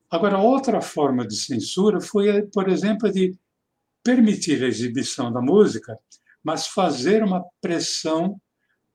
Agora, 0.10 0.38
outra 0.38 0.82
forma 0.82 1.28
de 1.28 1.36
censura 1.36 2.00
foi, 2.00 2.44
por 2.44 2.70
exemplo, 2.70 3.12
de 3.12 3.38
permitir 4.02 4.64
a 4.64 4.68
exibição 4.68 5.32
da 5.32 5.42
música, 5.42 6.00
mas 6.42 6.66
fazer 6.66 7.24
uma 7.24 7.44
pressão 7.60 8.40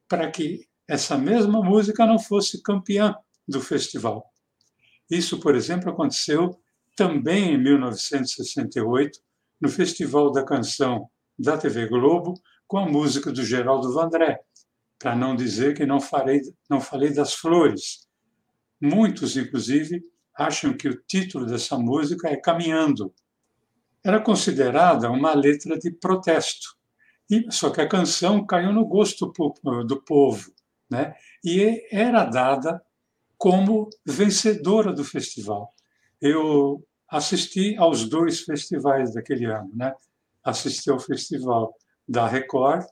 para 0.09 0.31
que 0.31 0.67
essa 0.89 1.19
mesma 1.19 1.63
música 1.63 2.07
não 2.07 2.19
fosse 2.19 2.63
campeã 2.63 3.15
do 3.47 3.61
festival. 3.61 4.25
Isso, 5.11 5.39
por 5.39 5.55
exemplo, 5.55 5.91
aconteceu 5.91 6.59
também 6.97 7.55
em 7.55 7.63
1968, 7.63 9.21
no 9.61 9.69
Festival 9.69 10.33
da 10.33 10.45
Canção 10.45 11.09
da 11.39 11.57
TV 11.57 11.87
Globo, 11.87 12.35
com 12.73 12.79
a 12.79 12.89
música 12.89 13.31
do 13.31 13.45
Geraldo 13.45 13.93
Vandré, 13.93 14.41
para 14.99 15.15
não 15.15 15.37
dizer 15.37 15.77
que 15.77 15.85
não 15.85 16.01
falei, 16.01 16.41
não 16.71 16.81
falei 16.81 17.13
das 17.13 17.35
flores. 17.35 18.09
Muitos, 18.81 19.37
inclusive, 19.37 20.03
acham 20.35 20.73
que 20.73 20.89
o 20.89 20.99
título 21.07 21.45
dessa 21.45 21.77
música 21.77 22.31
é 22.31 22.37
Caminhando. 22.37 23.13
Era 24.03 24.19
considerada 24.19 25.11
uma 25.11 25.35
letra 25.35 25.79
de 25.79 25.91
protesto, 25.91 26.75
e, 27.31 27.45
só 27.51 27.69
que 27.69 27.83
a 27.83 27.87
canção 27.87 28.47
caiu 28.47 28.73
no 28.73 28.87
gosto 28.87 29.31
do 29.87 30.03
povo, 30.03 30.51
né? 30.89 31.15
e 31.45 31.87
era 31.91 32.25
dada 32.25 32.83
como 33.37 33.91
vencedora 34.03 34.95
do 34.95 35.05
festival. 35.05 35.75
Eu 36.19 36.83
assisti 37.07 37.77
aos 37.77 38.09
dois 38.09 38.41
festivais 38.41 39.13
daquele 39.13 39.45
ano, 39.45 39.71
né? 39.75 39.93
Assisti 40.43 40.89
ao 40.89 40.99
festival 40.99 41.77
da 42.09 42.27
Record 42.27 42.85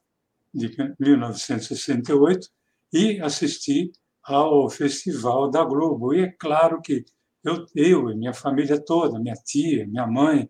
de 0.52 0.70
1968 0.98 2.48
e 2.92 3.20
assisti 3.20 3.92
ao 4.22 4.68
festival 4.68 5.50
da 5.50 5.64
Globo. 5.64 6.14
E 6.14 6.22
é 6.22 6.32
claro 6.32 6.80
que 6.80 7.04
eu, 7.42 7.66
eu 7.74 8.10
e 8.10 8.16
minha 8.16 8.34
família 8.34 8.82
toda, 8.82 9.18
minha 9.18 9.34
tia, 9.34 9.86
minha 9.86 10.06
mãe, 10.06 10.48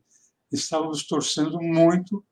estávamos 0.50 1.06
torcendo 1.06 1.60
muito 1.60 2.24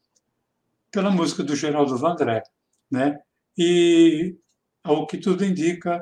pela 0.90 1.10
música 1.10 1.44
do 1.44 1.54
Geraldo 1.54 1.96
Vandré, 1.96 2.42
né? 2.90 3.18
E 3.56 4.36
ao 4.82 5.06
que 5.06 5.18
tudo 5.18 5.44
indica, 5.44 6.00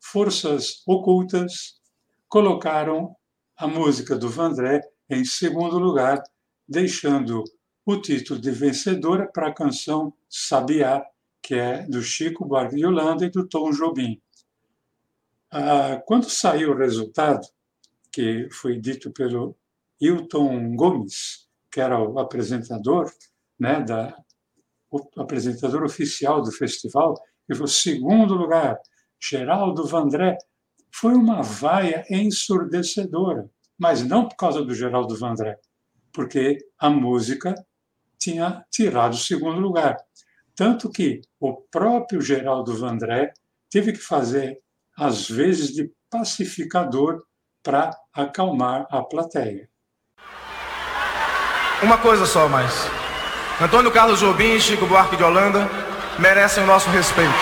forças 0.00 0.82
ocultas 0.86 1.80
colocaram 2.28 3.14
a 3.56 3.66
música 3.66 4.16
do 4.16 4.28
Vandré 4.28 4.80
em 5.08 5.24
segundo 5.24 5.78
lugar, 5.78 6.22
deixando 6.68 7.44
o 7.86 7.96
título 7.96 8.40
de 8.40 8.50
vencedora 8.50 9.30
para 9.32 9.46
a 9.46 9.54
canção 9.54 10.12
Sabiá, 10.28 11.06
que 11.40 11.54
é 11.54 11.84
do 11.84 12.02
Chico 12.02 12.44
Buarque 12.44 12.74
de 12.74 12.84
Holanda 12.84 13.24
e 13.24 13.30
do 13.30 13.46
Tom 13.46 13.70
Jobim. 13.70 14.20
Ah, 15.52 16.02
quando 16.04 16.28
saiu 16.28 16.72
o 16.72 16.76
resultado, 16.76 17.46
que 18.10 18.48
foi 18.50 18.80
dito 18.80 19.12
pelo 19.12 19.56
Hilton 20.00 20.74
Gomes, 20.74 21.48
que 21.70 21.80
era 21.80 22.02
o 22.02 22.18
apresentador, 22.18 23.08
né, 23.56 23.80
da, 23.80 24.18
o 24.90 25.08
apresentador 25.20 25.84
oficial 25.84 26.42
do 26.42 26.50
festival, 26.50 27.14
ele 27.48 27.56
falou, 27.56 27.68
segundo 27.68 28.34
lugar, 28.34 28.80
Geraldo 29.20 29.86
Vandré, 29.86 30.36
foi 30.90 31.14
uma 31.14 31.40
vaia 31.40 32.04
ensurdecedora, 32.10 33.48
mas 33.78 34.02
não 34.02 34.28
por 34.28 34.36
causa 34.36 34.64
do 34.64 34.74
Geraldo 34.74 35.16
Vandré, 35.16 35.56
porque 36.12 36.58
a 36.78 36.90
música 36.90 37.54
tinha 38.18 38.64
tirado 38.70 39.14
o 39.14 39.18
segundo 39.18 39.60
lugar. 39.60 39.96
Tanto 40.54 40.90
que 40.90 41.20
o 41.38 41.54
próprio 41.70 42.20
Geraldo 42.20 42.76
Vandré 42.76 43.32
teve 43.70 43.92
que 43.92 43.98
fazer, 43.98 44.58
às 44.96 45.28
vezes, 45.28 45.72
de 45.72 45.90
pacificador 46.10 47.22
para 47.62 47.90
acalmar 48.12 48.86
a 48.90 49.02
plateia. 49.02 49.68
Uma 51.82 51.98
coisa 51.98 52.24
só 52.24 52.48
mais. 52.48 52.72
Antônio 53.60 53.90
Carlos 53.90 54.20
Jobim 54.20 54.54
e 54.54 54.60
Chico 54.60 54.86
Buarque 54.86 55.16
de 55.16 55.22
Holanda 55.22 55.68
merecem 56.18 56.62
o 56.62 56.66
nosso 56.66 56.88
respeito. 56.90 57.34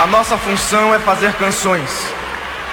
A 0.00 0.06
nossa 0.06 0.36
função 0.36 0.94
é 0.94 0.98
fazer 0.98 1.32
canções. 1.34 2.14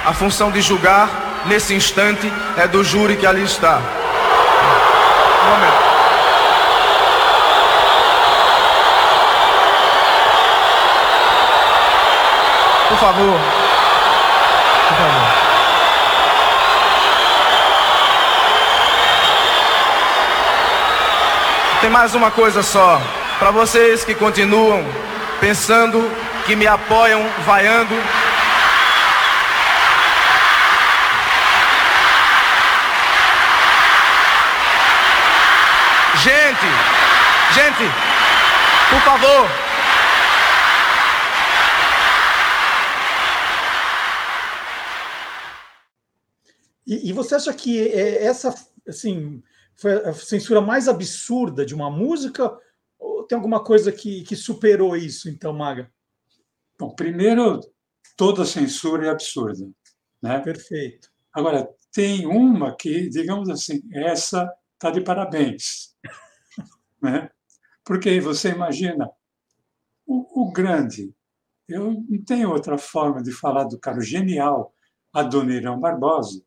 A 0.03 0.13
função 0.13 0.49
de 0.49 0.61
julgar, 0.61 1.09
nesse 1.45 1.75
instante, 1.75 2.31
é 2.57 2.67
do 2.67 2.83
júri 2.83 3.15
que 3.15 3.25
ali 3.25 3.43
está. 3.43 3.79
Um 5.43 5.49
momento. 5.49 5.81
Por 12.89 12.97
favor. 12.97 13.39
Por 14.87 14.97
favor. 14.97 15.41
Tem 21.81 21.89
mais 21.89 22.15
uma 22.15 22.31
coisa 22.31 22.63
só. 22.63 22.99
Para 23.37 23.51
vocês 23.51 24.03
que 24.03 24.15
continuam 24.15 24.83
pensando, 25.39 26.11
que 26.45 26.55
me 26.55 26.65
apoiam, 26.65 27.23
vaiando. 27.45 27.95
Gente, 36.23 36.67
gente, 37.55 37.89
por 38.91 39.01
favor. 39.01 39.47
E, 46.85 47.09
e 47.09 47.13
você 47.13 47.33
acha 47.33 47.51
que 47.51 47.79
é, 47.79 48.23
essa, 48.23 48.53
assim, 48.87 49.41
foi 49.75 49.93
a 49.93 50.13
censura 50.13 50.61
mais 50.61 50.87
absurda 50.87 51.65
de 51.65 51.73
uma 51.73 51.89
música? 51.89 52.55
Ou 52.99 53.23
tem 53.23 53.35
alguma 53.35 53.63
coisa 53.63 53.91
que, 53.91 54.21
que 54.21 54.35
superou 54.35 54.95
isso, 54.95 55.27
então, 55.27 55.51
Maga? 55.51 55.91
Bom, 56.77 56.93
primeiro, 56.93 57.61
toda 58.15 58.45
censura 58.45 59.07
é 59.07 59.09
absurda. 59.09 59.67
Né? 60.21 60.39
Perfeito. 60.41 61.09
Agora, 61.33 61.67
tem 61.91 62.27
uma 62.27 62.75
que, 62.75 63.09
digamos 63.09 63.49
assim, 63.49 63.81
essa 63.91 64.47
está 64.81 64.89
de 64.89 65.01
parabéns. 65.01 65.95
né? 66.99 67.29
Porque 67.85 68.19
você 68.19 68.49
imagina, 68.49 69.07
o, 70.07 70.41
o 70.41 70.51
grande 70.51 71.13
eu 71.69 72.03
não 72.09 72.23
tenho 72.25 72.51
outra 72.51 72.79
forma 72.79 73.21
de 73.21 73.31
falar 73.31 73.65
do 73.65 73.79
cara 73.79 74.01
genial 74.01 74.73
Adoniran 75.13 75.79
Barbosa, 75.79 76.43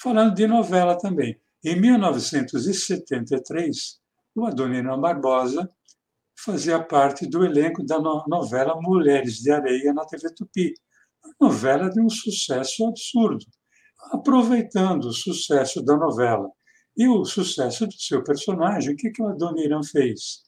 falando 0.00 0.32
de 0.34 0.46
novela 0.46 0.96
também. 0.96 1.36
Em 1.62 1.78
1973, 1.78 4.00
o 4.34 4.46
Adoniran 4.46 4.98
Barbosa 4.98 5.70
fazia 6.38 6.82
parte 6.82 7.26
do 7.26 7.44
elenco 7.44 7.84
da 7.84 7.98
novela 7.98 8.80
Mulheres 8.80 9.40
de 9.40 9.50
Areia 9.50 9.92
na 9.92 10.06
TV 10.06 10.32
Tupi, 10.32 10.72
uma 11.22 11.34
novela 11.50 11.90
de 11.90 12.00
um 12.00 12.08
sucesso 12.08 12.86
absurdo. 12.86 13.44
Aproveitando 14.12 15.04
o 15.06 15.12
sucesso 15.12 15.84
da 15.84 15.94
novela 15.96 16.50
e 17.00 17.08
o 17.08 17.24
sucesso 17.24 17.86
do 17.86 17.94
seu 17.94 18.22
personagem, 18.22 18.92
o 18.92 18.96
que, 18.96 19.08
que 19.08 19.22
o 19.22 19.28
Adoniran 19.28 19.82
fez? 19.82 20.42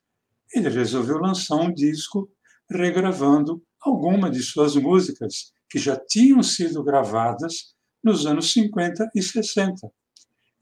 Ele 0.55 0.69
resolveu 0.69 1.17
lançar 1.17 1.57
um 1.57 1.73
disco 1.73 2.31
regravando 2.71 3.65
alguma 3.81 4.31
de 4.31 4.43
suas 4.43 4.77
músicas 4.77 5.55
que 5.67 5.79
já 5.79 5.97
tinham 5.97 6.43
sido 6.43 6.85
gravadas 6.85 7.75
nos 8.05 8.27
anos 8.27 8.53
50 8.53 9.12
e 9.15 9.23
60. 9.23 9.91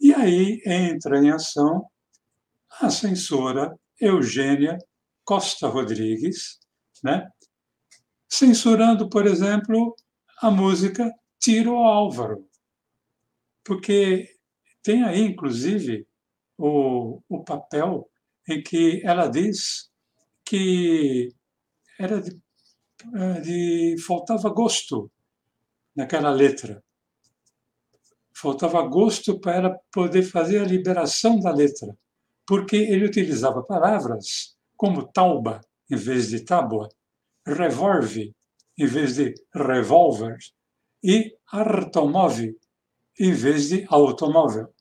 E 0.00 0.14
aí 0.14 0.62
entra 0.64 1.18
em 1.18 1.33
ação 1.33 1.85
a 2.81 2.88
censora 2.88 3.76
Eugênia 4.00 4.79
Costa 5.24 5.66
Rodrigues, 5.66 6.61
né? 7.03 7.29
censurando, 8.29 9.09
por 9.09 9.26
exemplo, 9.26 9.96
a 10.40 10.53
música 10.53 11.12
Tiro 11.40 11.79
Álvaro, 11.79 12.46
porque 13.64 14.39
tem 14.82 15.04
aí, 15.04 15.20
inclusive, 15.20 16.06
o, 16.58 17.20
o 17.28 17.44
papel 17.44 18.08
em 18.48 18.62
que 18.62 19.00
ela 19.04 19.28
diz 19.28 19.90
que 20.44 21.32
era 21.98 22.20
de, 22.20 22.38
eh, 23.14 23.40
de 23.40 23.96
faltava 24.02 24.48
gosto 24.50 25.10
naquela 25.94 26.30
letra. 26.30 26.82
Faltava 28.32 28.82
gosto 28.82 29.38
para 29.38 29.78
poder 29.92 30.22
fazer 30.22 30.58
a 30.60 30.66
liberação 30.66 31.38
da 31.38 31.52
letra, 31.52 31.96
porque 32.46 32.76
ele 32.76 33.04
utilizava 33.04 33.62
palavras 33.62 34.56
como 34.76 35.06
tauba 35.06 35.60
em 35.90 35.96
vez 35.96 36.28
de 36.28 36.40
tábua, 36.40 36.88
revolve 37.46 38.34
em 38.78 38.86
vez 38.86 39.16
de 39.16 39.34
revólver 39.54 40.38
e 41.04 41.36
automóvel 41.52 42.54
em 43.20 43.35
vez 43.35 43.68
de 43.68 43.85
automóvel. 43.90 44.72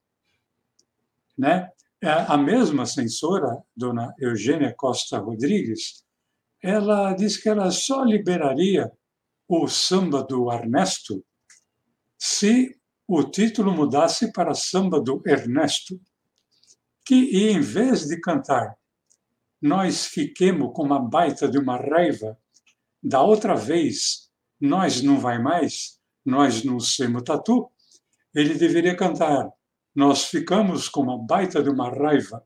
Né? 1.37 1.69
É, 2.01 2.09
a 2.09 2.37
mesma 2.37 2.85
censora, 2.85 3.61
dona 3.75 4.15
Eugênia 4.17 4.73
Costa 4.73 5.19
Rodrigues, 5.19 6.05
ela 6.63 7.13
disse 7.13 7.41
que 7.41 7.49
ela 7.49 7.69
só 7.69 8.01
liberaria 8.01 8.89
o 9.45 9.67
samba 9.67 10.23
do 10.23 10.49
Ernesto 10.49 11.23
se 12.17 12.79
o 13.05 13.23
título 13.23 13.73
mudasse 13.73 14.31
para 14.31 14.53
samba 14.53 15.01
do 15.01 15.21
Ernesto, 15.25 15.99
que 17.05 17.49
em 17.49 17.59
vez 17.59 18.05
de 18.05 18.19
cantar 18.21 18.77
Nós 19.61 20.05
fiquemos 20.05 20.71
com 20.73 20.83
uma 20.83 20.99
baita 20.99 21.49
de 21.49 21.57
uma 21.57 21.75
raiva, 21.75 22.37
da 23.03 23.21
outra 23.21 23.55
vez 23.55 24.29
Nós 24.59 25.01
não 25.01 25.19
vai 25.19 25.41
mais, 25.41 25.99
nós 26.25 26.63
não 26.63 26.79
semos 26.79 27.23
tatu, 27.23 27.69
ele 28.33 28.55
deveria 28.55 28.95
cantar 28.95 29.49
Nós 29.95 30.25
ficamos 30.25 30.87
com 30.87 31.01
uma 31.01 31.17
baita 31.17 31.61
de 31.63 31.69
uma 31.69 31.89
raiva. 31.89 32.43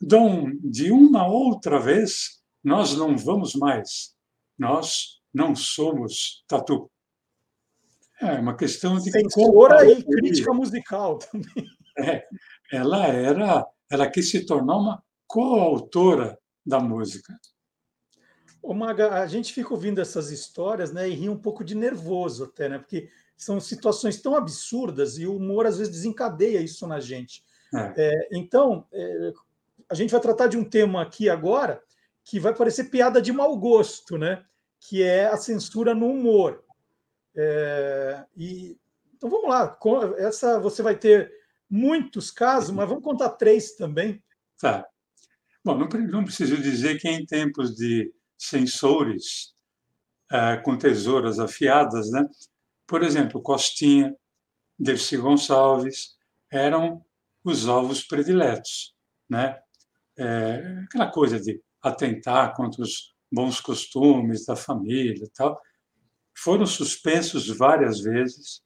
Dom, 0.00 0.50
de 0.62 0.90
uma 0.90 1.26
outra 1.26 1.78
vez, 1.78 2.42
nós 2.62 2.96
não 2.96 3.16
vamos 3.16 3.54
mais. 3.54 4.14
Nós 4.58 5.20
não 5.32 5.54
somos 5.54 6.44
tatu. 6.48 6.90
É 8.20 8.32
uma 8.38 8.56
questão 8.56 8.96
de. 8.96 9.10
Censura 9.10 9.84
e 9.90 10.02
crítica 10.02 10.52
musical 10.52 11.18
também. 11.30 11.66
É, 11.98 12.26
ela 12.72 13.06
era, 13.06 13.66
ela 13.90 14.10
quis 14.10 14.30
se 14.30 14.46
tornar 14.46 14.76
uma 14.76 15.04
coautora 15.26 16.38
da 16.64 16.80
música. 16.80 17.34
Ô 18.62 18.72
Maga, 18.72 19.20
a 19.20 19.26
gente 19.26 19.52
fica 19.52 19.74
ouvindo 19.74 20.00
essas 20.00 20.30
histórias, 20.30 20.90
né, 20.90 21.08
e 21.08 21.12
ri 21.12 21.28
um 21.28 21.36
pouco 21.36 21.62
de 21.62 21.74
nervoso 21.74 22.44
até, 22.44 22.68
né, 22.68 22.78
porque 22.78 23.10
são 23.36 23.60
situações 23.60 24.20
tão 24.20 24.34
absurdas 24.34 25.18
e 25.18 25.26
o 25.26 25.36
humor 25.36 25.66
às 25.66 25.78
vezes 25.78 25.92
desencadeia 25.92 26.60
isso 26.60 26.86
na 26.86 27.00
gente. 27.00 27.42
É. 27.74 27.94
É, 27.96 28.28
então, 28.32 28.86
é, 28.92 29.32
a 29.90 29.94
gente 29.94 30.10
vai 30.10 30.20
tratar 30.20 30.46
de 30.46 30.56
um 30.56 30.64
tema 30.64 31.02
aqui 31.02 31.28
agora 31.28 31.82
que 32.24 32.40
vai 32.40 32.54
parecer 32.54 32.84
piada 32.84 33.20
de 33.20 33.32
mau 33.32 33.56
gosto, 33.56 34.16
né? 34.16 34.44
Que 34.80 35.02
é 35.02 35.26
a 35.26 35.36
censura 35.36 35.94
no 35.94 36.06
humor. 36.06 36.64
É, 37.36 38.24
e 38.36 38.78
então 39.14 39.28
vamos 39.28 39.48
lá. 39.48 39.78
Essa 40.18 40.58
você 40.60 40.82
vai 40.82 40.96
ter 40.96 41.32
muitos 41.68 42.30
casos, 42.30 42.70
mas 42.70 42.88
vamos 42.88 43.04
contar 43.04 43.30
três 43.30 43.72
também. 43.72 44.22
Tá. 44.58 44.86
Bom, 45.64 45.78
não, 45.78 45.88
não 45.88 46.24
preciso 46.24 46.56
dizer 46.56 46.98
que 46.98 47.08
em 47.08 47.24
tempos 47.24 47.74
de 47.74 48.12
censores 48.36 49.54
é, 50.30 50.56
com 50.58 50.76
tesouras 50.76 51.38
afiadas, 51.38 52.10
né? 52.10 52.26
Por 52.86 53.02
exemplo, 53.02 53.40
Costinha, 53.42 54.14
Dercy 54.78 55.16
Gonçalves 55.16 56.16
eram 56.50 57.04
os 57.42 57.68
alvos 57.68 58.04
prediletos, 58.04 58.94
né? 59.28 59.58
É, 60.16 60.82
aquela 60.84 61.10
coisa 61.10 61.40
de 61.40 61.60
atentar 61.82 62.54
contra 62.54 62.82
os 62.82 63.14
bons 63.32 63.60
costumes 63.60 64.46
da 64.46 64.54
família 64.54 65.28
tal, 65.34 65.60
foram 66.36 66.66
suspensos 66.66 67.48
várias 67.48 68.00
vezes, 68.00 68.62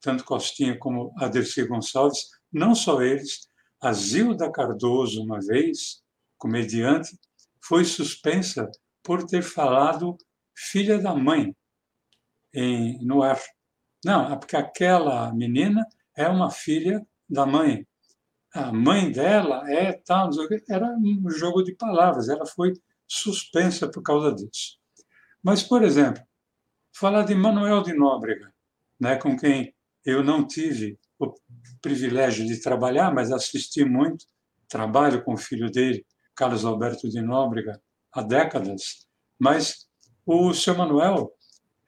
tanto 0.00 0.24
Costinha 0.24 0.78
como 0.78 1.14
Aderci 1.18 1.64
Gonçalves, 1.66 2.28
não 2.52 2.74
só 2.74 3.02
eles, 3.02 3.48
a 3.80 3.92
Zilda 3.92 4.50
Cardoso, 4.50 5.22
uma 5.22 5.40
vez, 5.40 6.02
comediante, 6.38 7.18
foi 7.60 7.84
suspensa 7.84 8.70
por 9.02 9.24
ter 9.24 9.42
falado 9.42 10.16
filha 10.54 10.98
da 10.98 11.14
mãe 11.14 11.54
em, 12.54 12.98
no 13.04 13.22
ar. 13.22 13.40
Não, 14.04 14.32
é 14.32 14.36
porque 14.36 14.56
aquela 14.56 15.32
menina 15.32 15.86
é 16.16 16.28
uma 16.28 16.50
filha 16.50 17.04
da 17.28 17.46
mãe 17.46 17.86
a 18.54 18.70
mãe 18.70 19.10
dela 19.10 19.70
é 19.70 19.92
tal, 19.92 20.30
era 20.68 20.86
um 20.86 21.30
jogo 21.30 21.62
de 21.62 21.74
palavras, 21.74 22.28
ela 22.28 22.44
foi 22.44 22.74
suspensa 23.08 23.90
por 23.90 24.02
causa 24.02 24.32
disso. 24.32 24.78
Mas, 25.42 25.62
por 25.62 25.82
exemplo, 25.82 26.22
falar 26.94 27.24
de 27.24 27.34
Manuel 27.34 27.82
de 27.82 27.94
Nóbrega, 27.94 28.52
né, 29.00 29.16
com 29.16 29.36
quem 29.36 29.74
eu 30.04 30.22
não 30.22 30.46
tive 30.46 30.98
o 31.18 31.34
privilégio 31.80 32.46
de 32.46 32.60
trabalhar, 32.60 33.12
mas 33.12 33.32
assisti 33.32 33.84
muito, 33.84 34.26
trabalho 34.68 35.24
com 35.24 35.32
o 35.34 35.38
filho 35.38 35.70
dele, 35.70 36.04
Carlos 36.34 36.64
Alberto 36.64 37.08
de 37.08 37.22
Nóbrega, 37.22 37.80
há 38.12 38.22
décadas, 38.22 39.06
mas 39.38 39.86
o 40.26 40.52
seu 40.52 40.76
Manuel, 40.76 41.32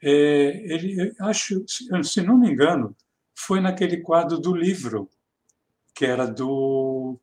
é, 0.07 0.73
ele, 0.75 1.15
acho, 1.21 1.65
se 1.67 2.21
não 2.21 2.39
me 2.39 2.51
engano, 2.51 2.95
foi 3.35 3.61
naquele 3.61 4.03
quadro 4.03 4.39
do 4.39 4.55
livro 4.55 5.09
que 5.95 6.05
era 6.05 6.27
do 6.27 7.19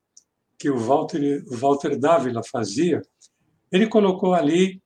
que 0.57 0.69
o 0.69 0.77
Walter, 0.77 1.43
o 1.47 1.57
Walter 1.57 1.99
Dávila 1.99 2.41
fazia, 2.43 3.01
ele 3.71 3.87
colocou 3.87 4.33
ali 4.33 4.81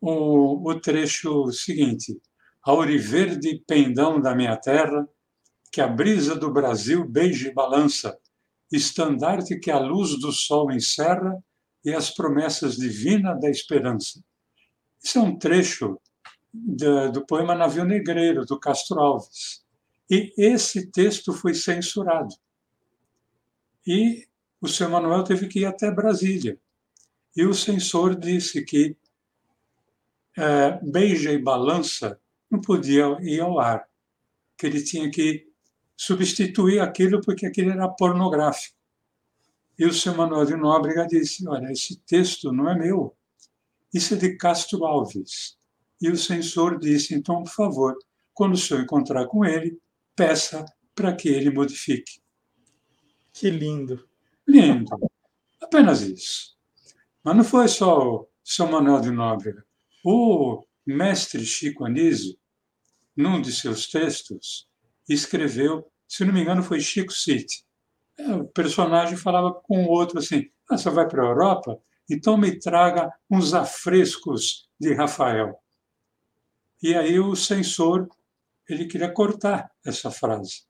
o, 0.00 0.68
o 0.70 0.80
trecho 0.80 1.50
seguinte: 1.52 2.20
Auriverde 2.62 3.62
pendão 3.66 4.20
da 4.20 4.34
minha 4.34 4.56
terra, 4.56 5.08
que 5.70 5.80
a 5.80 5.86
brisa 5.86 6.34
do 6.34 6.52
Brasil 6.52 7.06
beije 7.06 7.48
e 7.48 7.54
balança, 7.54 8.18
estandarte 8.72 9.58
que 9.58 9.70
a 9.70 9.78
luz 9.78 10.18
do 10.18 10.32
sol 10.32 10.72
encerra 10.72 11.38
e 11.84 11.94
as 11.94 12.10
promessas 12.10 12.76
divinas 12.76 13.40
da 13.40 13.48
esperança. 13.48 14.20
Isso 15.02 15.18
é 15.18 15.22
um 15.22 15.38
trecho 15.38 15.98
do, 16.52 17.12
do 17.12 17.26
poema 17.26 17.54
Navio 17.54 17.84
Negreiro, 17.84 18.44
do 18.44 18.58
Castro 18.58 19.00
Alves. 19.00 19.64
E 20.10 20.32
esse 20.36 20.86
texto 20.90 21.32
foi 21.32 21.54
censurado. 21.54 22.34
E 23.86 24.26
o 24.60 24.68
seu 24.68 24.88
Manuel 24.88 25.24
teve 25.24 25.46
que 25.48 25.60
ir 25.60 25.66
até 25.66 25.90
Brasília. 25.90 26.58
E 27.36 27.44
o 27.44 27.54
censor 27.54 28.14
disse 28.14 28.64
que 28.64 28.96
é, 30.36 30.78
beija 30.82 31.32
e 31.32 31.38
balança 31.38 32.18
não 32.50 32.60
podia 32.60 33.04
ir 33.20 33.40
ao 33.40 33.58
ar, 33.58 33.86
que 34.56 34.66
ele 34.66 34.82
tinha 34.82 35.10
que 35.10 35.46
substituir 35.96 36.80
aquilo 36.80 37.20
porque 37.20 37.44
aquilo 37.44 37.70
era 37.70 37.88
pornográfico. 37.88 38.76
E 39.78 39.84
o 39.84 39.92
seu 39.92 40.14
Manuel 40.14 40.46
de 40.46 40.56
Nóbrega 40.56 41.06
disse: 41.06 41.46
Olha, 41.46 41.70
esse 41.70 41.96
texto 42.00 42.52
não 42.52 42.68
é 42.70 42.78
meu, 42.78 43.16
isso 43.92 44.14
é 44.14 44.16
de 44.16 44.36
Castro 44.36 44.84
Alves. 44.84 45.57
E 46.00 46.10
o 46.10 46.16
censor 46.16 46.78
disse: 46.78 47.14
Então, 47.14 47.42
por 47.42 47.52
favor, 47.52 47.98
quando 48.32 48.54
o 48.54 48.56
senhor 48.56 48.82
encontrar 48.82 49.26
com 49.26 49.44
ele, 49.44 49.78
peça 50.14 50.64
para 50.94 51.14
que 51.14 51.28
ele 51.28 51.50
modifique. 51.50 52.20
Que 53.32 53.50
lindo. 53.50 54.08
Lindo. 54.46 54.90
Apenas 55.60 56.02
isso. 56.02 56.56
Mas 57.22 57.36
não 57.36 57.44
foi 57.44 57.68
só 57.68 57.98
o 57.98 58.28
São 58.42 58.70
Manuel 58.70 59.00
de 59.00 59.10
Nóbrega. 59.10 59.64
O 60.04 60.64
mestre 60.86 61.44
Chico 61.44 61.84
Anísio, 61.84 62.36
num 63.16 63.40
de 63.40 63.52
seus 63.52 63.88
textos, 63.88 64.68
escreveu, 65.08 65.90
se 66.06 66.24
não 66.24 66.32
me 66.32 66.40
engano, 66.40 66.62
foi 66.62 66.80
Chico 66.80 67.12
City. 67.12 67.64
É, 68.16 68.34
o 68.34 68.46
personagem 68.48 69.16
falava 69.16 69.52
com 69.52 69.84
o 69.84 69.88
outro 69.88 70.18
assim: 70.18 70.48
ah, 70.68 70.76
você 70.76 70.90
vai 70.90 71.08
para 71.08 71.22
a 71.22 71.26
Europa? 71.26 71.78
Então 72.10 72.36
me 72.36 72.58
traga 72.58 73.12
uns 73.30 73.54
afrescos 73.54 74.68
de 74.80 74.94
Rafael. 74.94 75.58
E 76.82 76.94
aí 76.94 77.18
o 77.18 77.34
censor 77.34 78.08
ele 78.68 78.86
queria 78.86 79.10
cortar 79.10 79.70
essa 79.84 80.10
frase. 80.10 80.62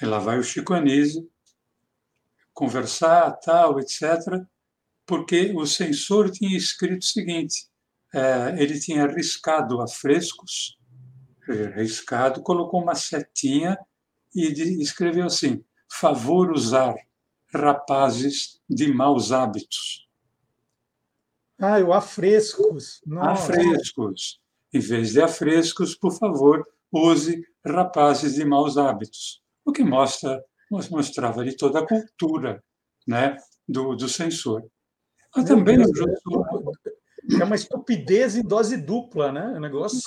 E 0.00 0.06
lá 0.06 0.18
vai 0.18 0.38
o 0.38 0.44
Chico 0.44 0.72
Anísio 0.72 1.28
conversar, 2.52 3.32
tal, 3.38 3.80
etc., 3.80 4.44
porque 5.06 5.52
o 5.54 5.66
censor 5.66 6.30
tinha 6.30 6.56
escrito 6.56 7.02
o 7.02 7.06
seguinte: 7.06 7.68
é, 8.14 8.62
ele 8.62 8.78
tinha 8.78 9.06
riscado 9.06 9.80
afrescos, 9.80 10.78
riscado, 11.74 12.42
colocou 12.42 12.82
uma 12.82 12.94
setinha 12.94 13.76
e 14.34 14.46
escreveu 14.82 15.26
assim: 15.26 15.64
favor 15.90 16.52
usar 16.52 16.94
rapazes 17.52 18.60
de 18.68 18.92
maus 18.92 19.32
hábitos. 19.32 20.08
Ah, 21.58 21.78
o 21.78 21.92
afrescos. 21.92 23.00
Nossa. 23.06 23.52
Afrescos. 23.52 24.41
Em 24.72 24.80
vez 24.80 25.12
de 25.12 25.20
afrescos, 25.20 25.94
por 25.94 26.12
favor, 26.12 26.66
use 26.90 27.44
rapazes 27.64 28.34
de 28.34 28.44
maus 28.44 28.76
hábitos. 28.76 29.42
O 29.64 29.72
que 29.72 29.84
mostra, 29.84 30.42
mostrava 30.90 31.40
ali 31.40 31.56
toda 31.56 31.80
a 31.80 31.86
cultura 31.86 32.62
né, 33.06 33.36
do, 33.68 33.94
do 33.94 34.08
censor. 34.08 34.62
Mas 35.34 35.46
também 35.46 35.78
Deus, 35.78 35.90
é 37.40 37.44
uma 37.44 37.54
estupidez 37.54 38.36
em 38.36 38.42
dose 38.42 38.76
dupla, 38.76 39.32
né? 39.32 39.46
O 39.56 39.60
negócio. 39.60 40.00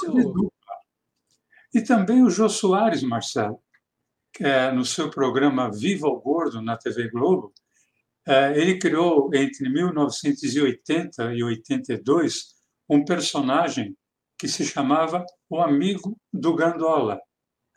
E 1.73 1.81
também 1.81 2.23
o 2.23 2.29
Jô 2.29 2.47
Soares, 2.47 3.01
Marcelo, 3.03 3.59
é, 4.39 4.71
no 4.71 4.85
seu 4.85 5.09
programa 5.09 5.71
Viva 5.71 6.07
o 6.07 6.19
Gordo, 6.19 6.61
na 6.61 6.77
TV 6.77 7.09
Globo, 7.09 7.53
é, 8.27 8.59
ele 8.59 8.79
criou, 8.79 9.29
entre 9.33 9.69
1980 9.69 11.33
e 11.33 11.43
82, 11.43 12.55
um 12.89 13.03
personagem 13.05 13.95
que 14.37 14.47
se 14.47 14.65
chamava 14.65 15.25
O 15.49 15.59
Amigo 15.61 16.17
do 16.31 16.55
Gandola. 16.55 17.19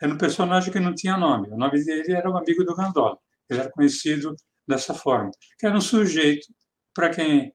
Era 0.00 0.12
um 0.12 0.18
personagem 0.18 0.72
que 0.72 0.80
não 0.80 0.94
tinha 0.94 1.16
nome. 1.16 1.48
O 1.48 1.56
nome 1.56 1.84
dele 1.84 2.12
era 2.12 2.30
O 2.30 2.36
Amigo 2.36 2.64
do 2.64 2.74
Gandola. 2.74 3.18
Ele 3.48 3.60
era 3.60 3.70
conhecido 3.70 4.34
dessa 4.66 4.94
forma. 4.94 5.30
Que 5.58 5.66
era 5.66 5.76
um 5.76 5.80
sujeito 5.80 6.46
para 6.94 7.10
quem 7.10 7.52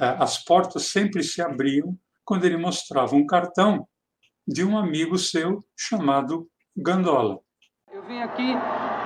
é, 0.00 0.06
as 0.18 0.42
portas 0.44 0.86
sempre 0.86 1.22
se 1.22 1.40
abriam 1.40 1.96
quando 2.24 2.44
ele 2.44 2.56
mostrava 2.56 3.14
um 3.14 3.26
cartão 3.26 3.86
de 4.46 4.64
um 4.64 4.76
amigo 4.76 5.18
seu 5.18 5.64
chamado 5.76 6.48
Gandola. 6.76 7.40
Eu 7.92 8.02
vim 8.06 8.20
aqui 8.20 8.52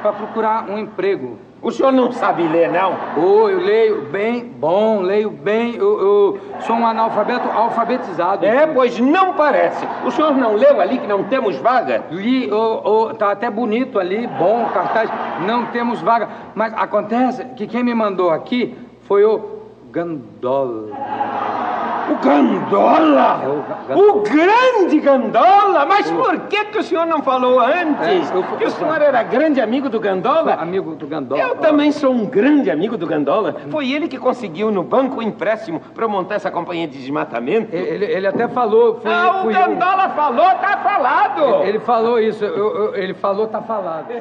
para 0.03 0.13
procurar 0.13 0.69
um 0.69 0.79
emprego. 0.79 1.50
O 1.63 1.71
senhor 1.71 1.93
não 1.93 2.11
sabe 2.11 2.43
ler, 2.43 2.71
não? 2.71 2.97
Oh, 3.19 3.49
eu 3.49 3.61
leio 3.61 4.03
bem, 4.11 4.45
bom, 4.45 5.03
leio 5.03 5.31
bem. 5.31 5.75
Eu, 5.77 6.01
eu 6.01 6.41
sou 6.61 6.75
um 6.75 6.87
analfabeto 6.87 7.51
alfabetizado. 7.51 8.47
É, 8.47 8.67
pois 8.67 8.99
não 8.99 9.35
parece. 9.35 9.87
O 10.07 10.11
senhor 10.11 10.35
não 10.35 10.55
leu 10.55 10.81
ali 10.81 10.99
que 10.99 11.07
não 11.07 11.25
temos 11.25 11.57
vaga? 11.57 12.05
Li, 12.11 12.51
oh, 12.51 12.81
oh, 12.83 13.15
tá 13.15 13.31
até 13.33 13.51
bonito 13.51 13.99
ali, 13.99 14.27
bom, 14.27 14.71
cartaz. 14.73 15.11
Não 15.47 15.67
temos 15.67 16.01
vaga. 16.01 16.29
Mas 16.55 16.73
acontece 16.73 17.45
que 17.57 17.67
quem 17.67 17.85
me 17.85 17.95
mandou 17.95 18.31
aqui 18.31 18.75
foi 19.03 19.23
o 19.25 19.61
Gandola. 19.91 21.70
O 22.11 22.17
Gandola? 22.17 23.41
É 23.89 23.95
o, 23.95 24.19
o, 24.19 24.23
grande 24.23 24.99
Gandola? 24.99 25.87
Mas 25.87 26.11
por 26.11 26.49
que, 26.49 26.65
que 26.65 26.79
o 26.79 26.83
senhor 26.83 27.07
não 27.07 27.23
falou 27.23 27.61
antes? 27.61 28.31
É, 28.31 28.37
eu, 28.37 28.43
que 28.59 28.65
o 28.65 28.71
senhor 28.71 29.01
era 29.01 29.23
grande 29.23 29.61
amigo 29.61 29.89
do 29.89 30.01
Gandola? 30.01 30.55
Amigo 30.55 30.97
do 30.97 31.07
Gandola. 31.07 31.41
Eu 31.41 31.57
também 31.57 31.93
sou 31.93 32.13
um 32.13 32.27
grande 32.27 32.69
amigo 32.69 32.97
do 32.97 33.07
Gandola. 33.07 33.55
Foi 33.71 33.93
ele 33.93 34.09
que 34.09 34.19
conseguiu 34.19 34.73
no 34.73 34.83
banco 34.83 35.21
o 35.21 35.23
empréstimo 35.23 35.79
para 35.79 36.09
montar 36.09 36.35
essa 36.35 36.51
companhia 36.51 36.89
de 36.89 36.99
desmatamento. 36.99 37.75
Ele, 37.75 38.05
ele 38.05 38.27
até 38.27 38.49
falou. 38.49 39.01
Foi, 39.01 39.13
ah, 39.13 39.45
o 39.45 39.49
Gandola 39.49 40.05
eu. 40.07 40.11
falou, 40.11 40.51
tá 40.59 40.81
falado. 40.83 41.43
Ele, 41.43 41.69
ele 41.69 41.81
falou 41.81 42.19
isso. 42.19 42.45
Eu, 42.45 42.95
ele 42.97 43.15
falou, 43.15 43.47
tá 43.47 43.63
falado. 43.63 44.13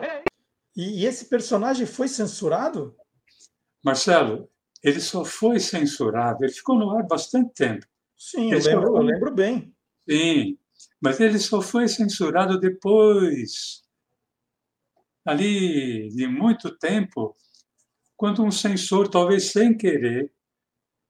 E, 0.77 1.01
e 1.01 1.05
esse 1.07 1.25
personagem 1.25 1.87
foi 1.87 2.07
censurado? 2.07 2.93
Marcelo, 3.83 4.47
ele 4.83 4.99
só 4.99 5.25
foi 5.25 5.59
censurado, 5.59 6.43
ele 6.43 6.53
ficou 6.53 6.77
no 6.77 6.91
ar 6.91 7.05
bastante 7.05 7.53
tempo. 7.53 7.85
Sim, 8.17 8.51
eu 8.51 8.59
lembro, 8.59 8.87
foi... 8.87 8.99
eu 8.99 9.03
lembro 9.03 9.33
bem. 9.33 9.73
Sim, 10.09 10.57
mas 11.01 11.19
ele 11.19 11.39
só 11.39 11.61
foi 11.61 11.87
censurado 11.87 12.59
depois, 12.59 13.81
ali 15.25 16.09
de 16.09 16.27
muito 16.27 16.75
tempo, 16.77 17.35
quando 18.17 18.43
um 18.43 18.51
censor, 18.51 19.07
talvez 19.07 19.51
sem 19.51 19.75
querer, 19.77 20.31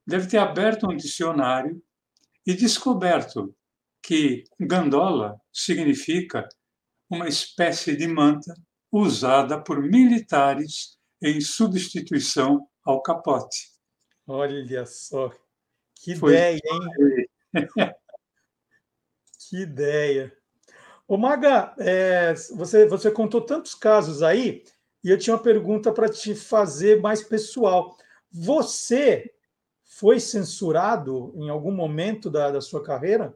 deve 0.06 0.28
ter 0.28 0.38
aberto 0.38 0.90
um 0.90 0.96
dicionário 0.96 1.82
e 2.46 2.54
descoberto 2.54 3.56
que 4.02 4.44
gandola 4.60 5.40
significa 5.52 6.48
uma 7.10 7.28
espécie 7.28 7.96
de 7.96 8.08
manta 8.08 8.54
usada 8.92 9.62
por 9.62 9.82
militares 9.82 10.98
em 11.22 11.42
substituição 11.42 12.68
ao 12.84 13.02
capote. 13.02 13.70
Olha 14.28 14.86
só, 14.86 15.32
que 15.96 16.16
Foi. 16.16 16.34
ideia, 16.34 16.62
hein? 16.64 17.30
que 19.50 19.62
ideia. 19.62 20.38
Ô 21.08 21.18
Maga, 21.18 21.74
é, 21.80 22.34
você, 22.56 22.86
você 22.86 23.10
contou 23.10 23.42
tantos 23.42 23.74
casos 23.74 24.22
aí, 24.22 24.64
e 25.04 25.10
eu 25.10 25.18
tinha 25.18 25.36
uma 25.36 25.42
pergunta 25.42 25.92
para 25.92 26.08
te 26.08 26.36
fazer 26.36 27.02
mais 27.02 27.24
pessoal. 27.24 27.98
Você 28.32 29.34
foi 29.84 30.20
censurado 30.20 31.34
em 31.36 31.50
algum 31.50 31.72
momento 31.72 32.30
da, 32.30 32.52
da 32.52 32.62
sua 32.62 32.84
carreira? 32.84 33.36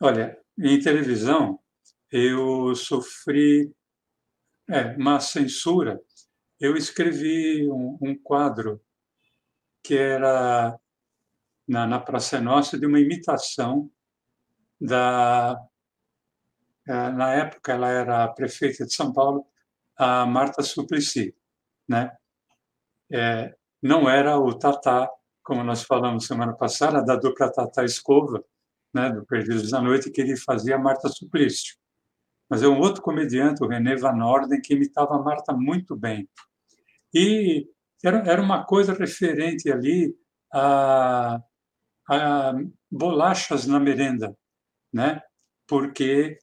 Olha, 0.00 0.38
em 0.56 0.78
televisão, 0.80 1.58
eu 2.10 2.74
sofri 2.76 3.74
é, 4.68 4.94
uma 4.96 5.18
censura 5.18 6.00
eu 6.60 6.76
escrevi 6.76 7.68
um, 7.70 7.98
um 8.00 8.14
quadro 8.16 8.80
que 9.82 9.96
era 9.96 10.78
na, 11.66 11.86
na 11.86 12.00
Praça 12.00 12.40
Nossa 12.40 12.78
de 12.78 12.86
uma 12.86 13.00
imitação 13.00 13.90
da 14.80 15.60
eh, 16.86 17.10
na 17.12 17.34
época 17.34 17.72
ela 17.72 17.88
era 17.88 18.28
prefeita 18.28 18.84
de 18.84 18.94
São 18.94 19.12
Paulo 19.12 19.46
a 19.96 20.26
Marta 20.26 20.62
Suplicy 20.62 21.34
né? 21.88 22.16
É, 23.12 23.54
não 23.82 24.08
era 24.08 24.38
o 24.38 24.52
Tatá 24.58 25.10
como 25.42 25.62
nós 25.62 25.82
falamos 25.82 26.26
semana 26.26 26.54
passada 26.54 27.04
da 27.04 27.16
dupla 27.16 27.52
Tatá 27.52 27.84
Escova 27.84 28.44
né? 28.92 29.10
Do 29.10 29.24
Perdidos 29.26 29.70
da 29.70 29.80
Noite 29.80 30.10
que 30.10 30.20
ele 30.20 30.36
fazia 30.36 30.76
a 30.76 30.78
Marta 30.78 31.08
Suplício 31.08 31.76
mas 32.54 32.62
é 32.62 32.68
um 32.68 32.78
outro 32.78 33.02
comediante 33.02 33.64
o 33.64 33.66
René 33.66 33.96
Van 33.96 34.24
Orden 34.24 34.60
que 34.60 34.74
imitava 34.74 35.16
a 35.16 35.18
Marta 35.20 35.52
muito 35.52 35.96
bem 35.96 36.28
e 37.12 37.66
era, 38.04 38.18
era 38.18 38.40
uma 38.40 38.64
coisa 38.64 38.94
referente 38.94 39.72
ali 39.72 40.14
a, 40.52 41.40
a 42.08 42.52
bolachas 42.88 43.66
na 43.66 43.80
merenda, 43.80 44.36
né? 44.92 45.20
porque 45.66 46.38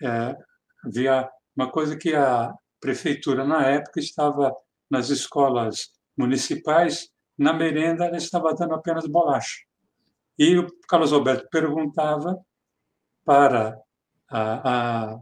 é, 0.00 0.36
havia 0.84 1.28
uma 1.56 1.68
coisa 1.68 1.96
que 1.96 2.14
a 2.14 2.54
prefeitura, 2.80 3.44
na 3.44 3.66
época, 3.66 3.98
estava 3.98 4.54
nas 4.88 5.08
escolas 5.08 5.90
municipais, 6.16 7.08
na 7.36 7.52
merenda 7.52 8.04
ela 8.04 8.16
estava 8.16 8.54
dando 8.54 8.74
apenas 8.74 9.08
bolacha. 9.08 9.64
E 10.38 10.56
o 10.58 10.68
Carlos 10.88 11.12
Alberto 11.12 11.48
perguntava 11.50 12.38
para 13.24 13.76
a, 14.30 15.10
a 15.14 15.20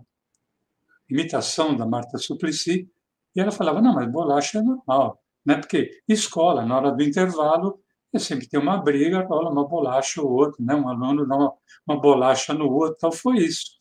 imitação 1.09 1.77
da 1.77 1.87
Marta 1.87 2.19
Suplicy 2.19 2.88
e 3.35 3.40
ela 3.40 3.51
falava, 3.51 3.81
não, 3.81 3.95
mas 3.95 4.11
bolacha 4.11 4.59
é 4.59 4.62
normal, 4.62 5.23
né? 5.45 5.57
Porque 5.57 6.03
escola, 6.09 6.64
na 6.64 6.77
hora 6.77 6.93
do 6.93 7.03
intervalo, 7.03 7.81
é 8.12 8.19
sempre 8.19 8.49
tem 8.49 8.61
uma 8.61 8.77
briga, 8.77 9.27
rola 9.27 9.51
uma 9.51 9.67
bolacha 9.67 10.23
ou 10.23 10.31
outro, 10.31 10.64
né? 10.64 10.75
Um 10.75 10.88
aluno 10.88 11.27
dá 11.27 11.37
uma, 11.37 11.53
uma 11.87 12.01
bolacha 12.01 12.55
no 12.55 12.71
outro, 12.71 12.97
tal, 13.01 13.12
foi 13.12 13.38
isso. 13.38 13.81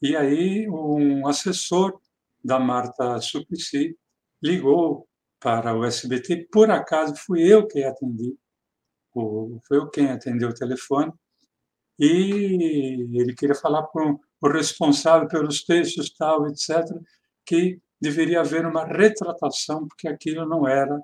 E 0.00 0.16
aí 0.16 0.68
um 0.68 1.26
assessor 1.28 1.98
da 2.44 2.58
Marta 2.58 3.20
Suplicy 3.20 3.96
ligou 4.42 5.08
para 5.38 5.76
o 5.76 5.84
SBT, 5.84 6.48
por 6.50 6.70
acaso 6.70 7.14
fui 7.16 7.42
eu 7.42 7.66
quem 7.66 7.84
atendi, 7.84 8.36
foi 9.12 9.78
eu 9.78 9.88
quem 9.90 10.10
atendeu 10.10 10.48
o 10.48 10.54
telefone, 10.54 11.12
e 11.98 13.08
ele 13.14 13.34
queria 13.34 13.54
falar 13.54 13.84
com 13.88 14.18
o 14.42 14.48
responsável 14.48 15.28
pelos 15.28 15.64
textos, 15.64 16.10
tal, 16.10 16.48
etc., 16.48 16.84
que 17.46 17.80
deveria 18.00 18.40
haver 18.40 18.66
uma 18.66 18.84
retratação, 18.84 19.86
porque 19.86 20.08
aquilo 20.08 20.46
não 20.46 20.66
era, 20.66 21.00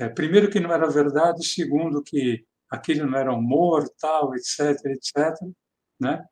é, 0.00 0.08
primeiro, 0.08 0.50
que 0.50 0.58
não 0.58 0.72
era 0.72 0.88
verdade, 0.88 1.46
segundo, 1.46 2.02
que 2.02 2.44
aquilo 2.70 3.06
não 3.06 3.18
era 3.18 3.32
humor, 3.34 3.86
tal, 4.00 4.34
etc, 4.34 4.70
etc, 4.86 5.34
né? 6.00 6.24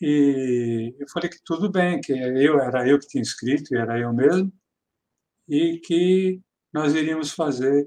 E 0.00 0.94
eu 0.98 1.08
falei 1.08 1.30
que 1.30 1.38
tudo 1.44 1.70
bem, 1.70 2.00
que 2.00 2.12
eu 2.12 2.60
era 2.60 2.86
eu 2.88 2.98
que 2.98 3.06
tinha 3.06 3.22
escrito, 3.22 3.72
e 3.72 3.78
era 3.78 3.98
eu 3.98 4.12
mesmo, 4.12 4.52
e 5.48 5.78
que 5.78 6.42
nós 6.72 6.94
iríamos 6.94 7.30
fazer 7.32 7.86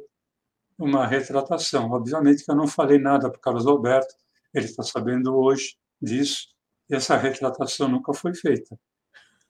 uma 0.77 1.05
retratação. 1.05 1.91
Obviamente 1.91 2.45
que 2.45 2.51
eu 2.51 2.55
não 2.55 2.67
falei 2.67 2.97
nada 2.97 3.29
para 3.29 3.37
o 3.37 3.41
Carlos 3.41 3.67
Alberto, 3.67 4.15
ele 4.53 4.65
está 4.65 4.83
sabendo 4.83 5.35
hoje 5.35 5.75
disso, 6.01 6.47
e 6.89 6.95
essa 6.95 7.17
retratação 7.17 7.87
nunca 7.87 8.13
foi 8.13 8.33
feita. 8.33 8.77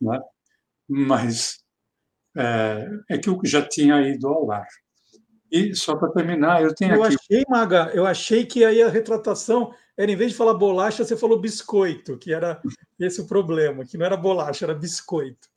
Né? 0.01 0.19
Mas 0.87 1.63
é, 2.35 2.87
é 3.09 3.17
que 3.17 3.29
eu 3.29 3.39
já 3.43 3.67
tinha 3.67 4.01
ido 4.01 4.27
ao 4.27 4.51
ar. 4.51 4.67
E 5.51 5.73
só 5.75 5.95
para 5.95 6.11
terminar, 6.11 6.61
eu 6.61 6.75
tenho 6.75 6.95
eu 6.95 7.03
aqui. 7.03 7.15
achei, 7.15 7.43
Maga, 7.47 7.91
eu 7.93 8.05
achei 8.05 8.45
que 8.45 8.65
aí 8.65 8.81
a 8.81 8.89
retratação 8.89 9.73
era, 9.95 10.11
em 10.11 10.15
vez 10.15 10.31
de 10.31 10.37
falar 10.37 10.53
bolacha, 10.53 11.03
você 11.03 11.15
falou 11.15 11.39
biscoito, 11.39 12.17
que 12.17 12.33
era 12.33 12.61
esse 12.99 13.21
o 13.21 13.27
problema, 13.27 13.85
que 13.85 13.97
não 13.97 14.05
era 14.05 14.17
bolacha, 14.17 14.65
era 14.65 14.75
biscoito. 14.75 15.47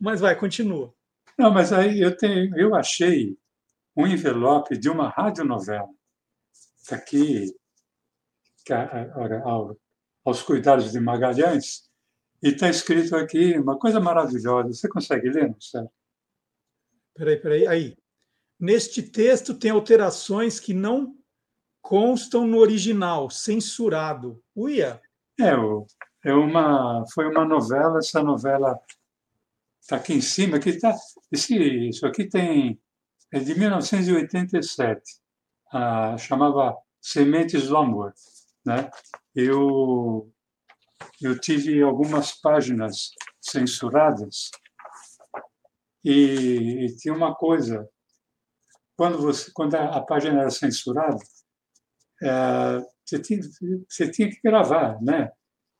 Mas 0.00 0.20
vai, 0.20 0.34
continua. 0.36 0.92
Não, 1.38 1.50
mas 1.50 1.72
aí 1.72 2.00
eu 2.00 2.16
tenho, 2.16 2.56
eu 2.58 2.74
achei 2.74 3.36
um 3.94 4.06
envelope 4.06 4.76
de 4.76 4.88
uma 4.88 5.10
radionovela. 5.10 5.88
Está 6.78 6.96
aqui, 6.96 7.54
aos 10.26 10.42
cuidados 10.42 10.90
de 10.90 10.98
Magalhães, 10.98 11.88
e 12.42 12.48
está 12.48 12.68
escrito 12.68 13.14
aqui 13.14 13.56
uma 13.56 13.78
coisa 13.78 14.00
maravilhosa. 14.00 14.72
Você 14.72 14.88
consegue 14.88 15.30
ler, 15.30 15.48
Marcelo? 15.48 15.90
Peraí, 17.14 17.36
peraí, 17.36 17.66
aí. 17.68 17.96
Neste 18.58 19.02
texto 19.02 19.54
tem 19.54 19.70
alterações 19.70 20.58
que 20.58 20.74
não 20.74 21.16
constam 21.80 22.44
no 22.44 22.58
original, 22.58 23.30
censurado. 23.30 24.42
Uia! 24.54 25.00
É, 25.40 25.52
é 26.28 26.34
uma, 26.34 27.04
foi 27.14 27.28
uma 27.28 27.44
novela, 27.44 27.98
essa 27.98 28.20
novela 28.20 28.80
está 29.80 29.96
aqui 29.96 30.14
em 30.14 30.20
cima, 30.20 30.56
aqui 30.56 30.76
tá, 30.78 30.92
esse, 31.30 31.56
isso 31.88 32.04
aqui 32.04 32.24
tem, 32.24 32.80
é 33.32 33.38
de 33.38 33.54
1987, 33.54 35.00
ah, 35.72 36.16
chamava 36.18 36.76
Sementes 37.00 37.68
do 37.68 37.76
Amor. 37.76 38.12
Né? 38.64 38.90
Eu, 39.36 40.32
eu 41.20 41.38
tive 41.38 41.82
algumas 41.82 42.32
páginas 42.32 43.10
censuradas 43.38 44.50
e, 46.02 46.86
e 46.86 46.96
tinha 46.96 47.12
uma 47.12 47.34
coisa 47.34 47.86
quando, 48.96 49.18
você, 49.18 49.50
quando 49.52 49.74
a, 49.74 49.98
a 49.98 50.00
página 50.00 50.40
era 50.40 50.50
censurada, 50.50 51.18
é, 52.22 52.82
você, 53.04 53.18
tinha, 53.18 53.40
você 53.86 54.10
tinha 54.10 54.30
que 54.30 54.40
gravar, 54.42 55.00
né? 55.02 55.30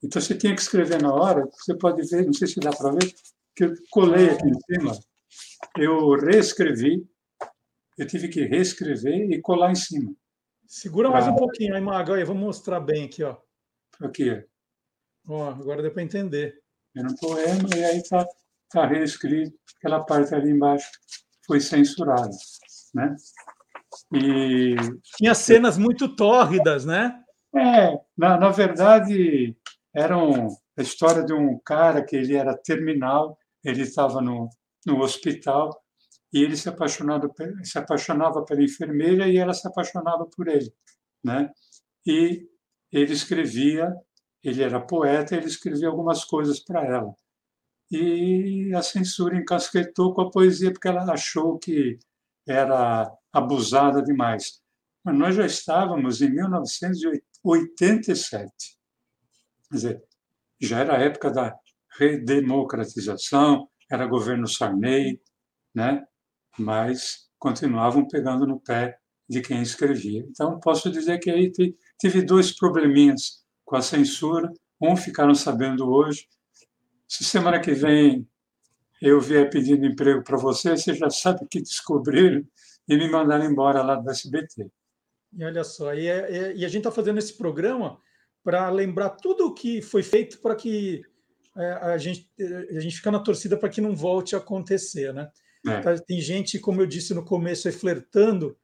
Então 0.03 0.21
você 0.21 0.37
tinha 0.37 0.55
que 0.55 0.61
escrever 0.61 1.01
na 1.01 1.13
hora. 1.13 1.49
Você 1.53 1.75
pode 1.75 2.07
ver, 2.09 2.27
não 2.27 2.33
sei 2.35 2.47
se 2.47 2.61
dá 2.61 2.71
para 2.71 2.93
ver, 2.93 3.11
que 3.55 3.65
eu 3.65 3.75
colei 3.91 4.31
aqui 4.31 4.47
em 4.47 4.61
cima. 4.61 4.93
Eu 5.79 6.11
reescrevi, 6.15 7.09
eu 7.97 8.07
tive 8.07 8.29
que 8.29 8.45
reescrever 8.45 9.31
e 9.31 9.41
colar 9.41 9.73
em 9.73 9.77
cima. 9.77 10.15
Segura 10.67 11.09
mais 11.09 11.27
um 11.27 11.35
pouquinho 11.35 11.75
aí, 11.75 11.81
Mago. 11.81 12.13
Aí, 12.13 12.25
vamos 12.25 12.43
mostrar 12.43 12.81
bem 12.81 13.05
aqui, 13.05 13.23
ó. 13.23 13.37
Aqui. 14.01 14.45
Ó, 15.29 15.51
agora 15.51 15.83
deu 15.83 15.93
para 15.93 16.03
entender. 16.03 16.61
Era 16.97 17.09
um 17.09 17.17
poema 17.17 17.69
e 17.77 17.85
aí 17.85 17.99
está 17.99 18.27
tá 18.71 18.87
reescrito. 18.87 19.57
Aquela 19.79 20.05
parte 20.05 20.35
ali 20.35 20.51
embaixo 20.51 20.91
foi 21.47 21.61
censurada 21.61 22.31
né? 22.97 23.15
E 24.13 24.75
tinha 25.17 25.35
cenas 25.35 25.77
muito 25.77 26.15
tórridas, 26.17 26.85
né? 26.85 27.23
É, 27.55 27.99
na, 28.17 28.39
na 28.39 28.49
verdade 28.51 29.57
era 29.95 30.17
um, 30.19 30.49
a 30.77 30.83
história 30.83 31.25
de 31.25 31.33
um 31.33 31.59
cara 31.59 32.05
que 32.05 32.17
ele 32.17 32.35
era 32.35 32.57
terminal, 32.57 33.39
ele 33.65 33.83
estava 33.83 34.21
no, 34.21 34.49
no 34.85 35.01
hospital 35.01 35.83
e 36.33 36.43
ele 36.43 36.57
se 36.57 36.69
apaixonava, 36.69 37.31
se 37.63 37.79
apaixonava 37.79 38.45
pela 38.45 38.63
enfermeira 38.63 39.29
e 39.29 39.37
ela 39.37 39.55
se 39.55 39.67
apaixonava 39.67 40.27
por 40.27 40.49
ele, 40.49 40.73
né? 41.25 41.51
E 42.07 42.47
ele 42.93 43.13
escrevia, 43.13 43.95
ele 44.43 44.63
era 44.63 44.81
poeta, 44.81 45.37
ele 45.37 45.47
escrevia 45.47 45.89
algumas 45.89 46.25
coisas 46.25 46.61
para 46.61 46.85
ela. 46.85 47.15
E 47.91 48.73
a 48.75 48.83
censura 48.83 49.37
encasquetou 49.37 50.15
com 50.15 50.23
a 50.23 50.31
poesia 50.31 50.73
porque 50.73 50.89
ela 50.89 51.05
achou 51.13 51.59
que 51.59 51.99
era 52.47 53.11
abusada 53.33 54.03
demais. 54.03 54.61
Mas 55.05 55.17
nós 55.17 55.35
já 55.37 55.47
estávamos 55.47 56.21
em 56.21 56.31
1987. 56.31 58.51
Quer 59.69 59.75
dizer, 59.75 60.03
já 60.61 60.81
era 60.81 60.97
a 60.97 61.01
época 61.01 61.31
da 61.31 61.57
redemocratização, 61.99 63.69
era 63.91 64.07
governo 64.07 64.47
Sarney, 64.49 65.21
né? 65.75 66.05
mas 66.59 67.29
continuavam 67.39 68.07
pegando 68.07 68.47
no 68.47 68.61
pé 68.61 68.99
de 69.29 69.41
quem 69.41 69.63
escrevia. 69.63 70.25
Então, 70.29 70.61
posso 70.61 70.91
dizer 70.91 71.19
que 71.19 71.31
aí 71.31 71.51
tive 71.99 72.23
dois 72.23 72.53
probleminhas 72.53 73.45
com 73.65 73.77
a 73.77 73.83
censura. 73.83 74.53
Um 74.81 74.97
ficaram 74.97 75.35
sabendo 75.35 75.89
hoje. 75.89 76.27
Se 77.09 77.25
semana 77.25 77.61
que 77.61 77.73
vem 77.73 78.27
eu 79.01 79.21
vier 79.21 79.51
pedindo 79.51 79.87
emprego 79.87 80.23
para 80.23 80.37
você, 80.37 80.71
você 80.71 80.95
já 80.95 81.11
sabe 81.11 81.47
que 81.49 81.61
descobriram 81.61 82.45
e 82.89 82.97
me 82.97 83.11
mandaram 83.11 83.45
embora 83.45 83.83
lá 83.83 83.97
do 83.97 84.11
SBT. 84.11 84.69
E 85.33 85.45
olha 85.45 85.65
só, 85.65 85.93
e, 85.95 86.07
é, 86.07 86.37
é, 86.37 86.57
e 86.57 86.65
a 86.65 86.69
gente 86.69 86.79
está 86.79 86.91
fazendo 86.91 87.19
esse 87.19 87.37
programa 87.37 88.01
para 88.43 88.71
lembrar 88.71 89.11
tudo 89.11 89.47
o 89.47 89.55
que 89.55 89.83
foi 89.83 90.03
feito 90.03 90.41
para 90.41 90.55
que 90.55 91.03
é, 91.57 91.73
a, 91.73 91.99
gente, 91.99 92.29
a 92.75 92.81
gente 92.81 92.97
fica 92.97 93.11
na 93.11 93.19
torcida 93.19 93.57
para 93.57 93.69
que 93.69 93.81
não 93.81 93.95
volte 93.95 94.35
a 94.35 94.39
acontecer, 94.39 95.13
né? 95.13 95.29
É. 95.67 95.81
Tá, 95.81 95.99
tem 95.99 96.21
gente, 96.21 96.59
como 96.59 96.81
eu 96.81 96.87
disse 96.87 97.13
no 97.13 97.25
começo, 97.25 97.71
flertando 97.73 98.57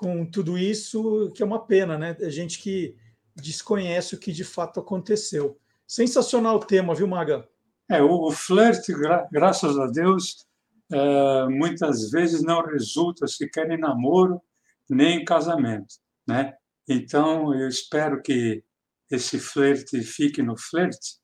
com 0.00 0.24
tudo 0.24 0.56
isso, 0.56 1.30
que 1.34 1.42
é 1.42 1.46
uma 1.46 1.66
pena, 1.66 1.98
né? 1.98 2.16
É 2.20 2.30
gente 2.30 2.58
que 2.58 2.96
desconhece 3.36 4.14
o 4.14 4.18
que 4.18 4.32
de 4.32 4.44
fato 4.44 4.80
aconteceu. 4.80 5.60
Sensacional 5.86 6.56
o 6.56 6.64
tema, 6.64 6.94
viu, 6.94 7.06
Maga? 7.06 7.46
É, 7.86 8.00
o, 8.00 8.28
o 8.28 8.32
flerte, 8.32 8.94
gra 8.94 9.28
graças 9.30 9.78
a 9.78 9.86
Deus, 9.88 10.46
é, 10.90 11.48
muitas 11.48 12.10
vezes 12.10 12.42
não 12.42 12.64
resulta 12.64 13.26
sequer 13.26 13.70
em 13.70 13.78
namoro 13.78 14.40
nem 14.88 15.20
em 15.20 15.24
casamento, 15.24 15.96
né? 16.26 16.54
Então, 16.88 17.54
eu 17.54 17.68
espero 17.68 18.22
que 18.22 18.64
esse 19.10 19.38
flerte 19.38 20.02
fique 20.02 20.42
no 20.42 20.56
flerte, 20.56 21.18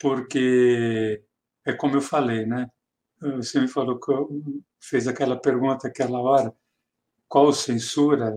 porque 0.00 1.22
é 1.64 1.72
como 1.72 1.94
eu 1.94 2.00
falei, 2.00 2.44
né? 2.44 2.66
Você 3.36 3.60
me 3.60 3.68
falou 3.68 4.00
que 4.00 4.12
fez 4.80 5.06
aquela 5.06 5.40
pergunta 5.40 5.86
aquela 5.86 6.18
hora, 6.20 6.52
qual 7.30 7.52
censura 7.52 8.34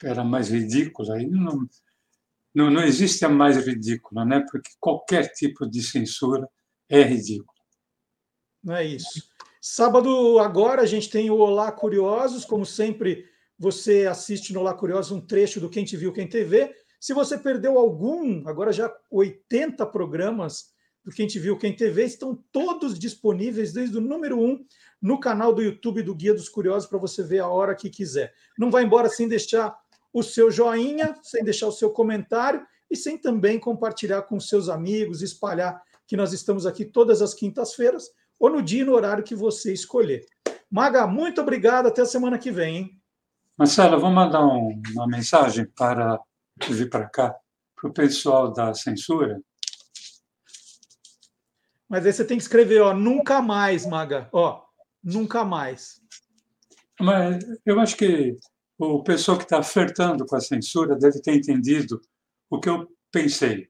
era 0.00 0.22
mais 0.22 0.48
ridícula? 0.48 1.16
Aí 1.16 1.26
não, 1.26 1.68
não, 2.54 2.70
não 2.70 2.82
existe 2.84 3.24
a 3.24 3.28
mais 3.28 3.66
ridícula, 3.66 4.24
né? 4.24 4.46
porque 4.48 4.70
qualquer 4.78 5.32
tipo 5.32 5.68
de 5.68 5.82
censura 5.82 6.48
é 6.88 7.02
ridículo. 7.02 7.58
Não 8.62 8.76
é 8.76 8.86
isso. 8.86 9.28
Sábado 9.60 10.38
agora 10.38 10.82
a 10.82 10.86
gente 10.86 11.10
tem 11.10 11.30
o 11.30 11.38
Olá 11.38 11.72
Curiosos, 11.72 12.44
como 12.44 12.64
sempre 12.64 13.26
você 13.58 14.06
assiste 14.06 14.52
no 14.52 14.60
Olá 14.60 14.72
Curiosos 14.72 15.10
um 15.10 15.20
trecho 15.20 15.60
do 15.60 15.68
Quem 15.68 15.84
Te 15.84 15.96
Viu, 15.96 16.12
Quem 16.12 16.28
TV. 16.28 16.72
Se 17.00 17.12
você 17.12 17.36
perdeu 17.36 17.76
algum, 17.76 18.46
agora 18.46 18.72
já 18.72 18.90
80 19.10 19.84
programas 19.86 20.70
do 21.04 21.10
Quem 21.10 21.26
Te 21.26 21.38
Viu, 21.38 21.56
Quem 21.56 21.74
TV, 21.74 22.04
estão 22.04 22.38
todos 22.52 22.98
disponíveis 22.98 23.72
desde 23.72 23.96
o 23.96 24.00
número 24.00 24.38
1 24.38 24.64
no 25.00 25.18
canal 25.18 25.54
do 25.54 25.62
YouTube 25.62 26.02
do 26.02 26.14
Guia 26.14 26.34
dos 26.34 26.48
Curiosos 26.48 26.88
para 26.88 26.98
você 26.98 27.22
ver 27.22 27.40
a 27.40 27.48
hora 27.48 27.74
que 27.74 27.88
quiser. 27.88 28.32
Não 28.58 28.70
vai 28.70 28.84
embora 28.84 29.08
sem 29.08 29.26
deixar 29.26 29.76
o 30.12 30.22
seu 30.22 30.50
joinha, 30.50 31.14
sem 31.22 31.42
deixar 31.42 31.68
o 31.68 31.72
seu 31.72 31.90
comentário 31.90 32.66
e 32.90 32.96
sem 32.96 33.16
também 33.16 33.58
compartilhar 33.58 34.22
com 34.22 34.38
seus 34.40 34.68
amigos, 34.68 35.22
espalhar 35.22 35.82
que 36.06 36.16
nós 36.16 36.32
estamos 36.32 36.66
aqui 36.66 36.84
todas 36.84 37.22
as 37.22 37.32
quintas-feiras 37.32 38.10
ou 38.38 38.50
no 38.50 38.62
dia 38.62 38.82
e 38.82 38.84
no 38.84 38.94
horário 38.94 39.22
que 39.22 39.34
você 39.34 39.72
escolher. 39.72 40.26
Maga, 40.70 41.06
muito 41.06 41.40
obrigado. 41.40 41.86
Até 41.86 42.02
a 42.02 42.06
semana 42.06 42.38
que 42.38 42.50
vem. 42.50 42.76
Hein? 42.76 43.00
Marcela, 43.56 43.98
vou 43.98 44.10
mandar 44.10 44.44
um, 44.44 44.80
uma 44.92 45.06
mensagem 45.06 45.66
para 45.66 46.18
vir 46.68 46.88
para 46.88 47.08
cá, 47.08 47.36
para 47.76 47.90
o 47.90 47.92
pessoal 47.92 48.52
da 48.52 48.74
censura. 48.74 49.40
Mas 51.90 52.06
aí 52.06 52.12
você 52.12 52.24
tem 52.24 52.36
que 52.36 52.44
escrever, 52.44 52.80
ó, 52.80 52.94
nunca 52.94 53.42
mais, 53.42 53.84
Maga. 53.84 54.28
Ó, 54.32 54.62
nunca 55.02 55.44
mais. 55.44 56.00
Mas 57.00 57.42
eu 57.66 57.80
acho 57.80 57.96
que 57.96 58.38
o 58.78 59.02
pessoal 59.02 59.36
que 59.36 59.42
está 59.42 59.60
flertando 59.60 60.24
com 60.24 60.36
a 60.36 60.40
censura 60.40 60.94
deve 60.94 61.20
ter 61.20 61.34
entendido 61.34 62.00
o 62.48 62.60
que 62.60 62.68
eu 62.68 62.88
pensei. 63.10 63.68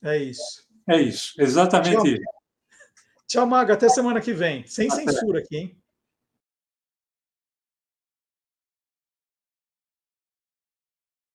É 0.00 0.16
isso. 0.16 0.64
É 0.88 1.02
isso, 1.02 1.32
exatamente 1.38 1.96
Tchau. 1.96 2.06
isso. 2.06 2.22
Tchau, 3.26 3.46
Maga. 3.46 3.74
Até 3.74 3.88
semana 3.88 4.20
que 4.20 4.32
vem. 4.32 4.64
Sem 4.66 4.88
censura 4.88 5.40
aqui, 5.40 5.56
hein? 5.56 5.81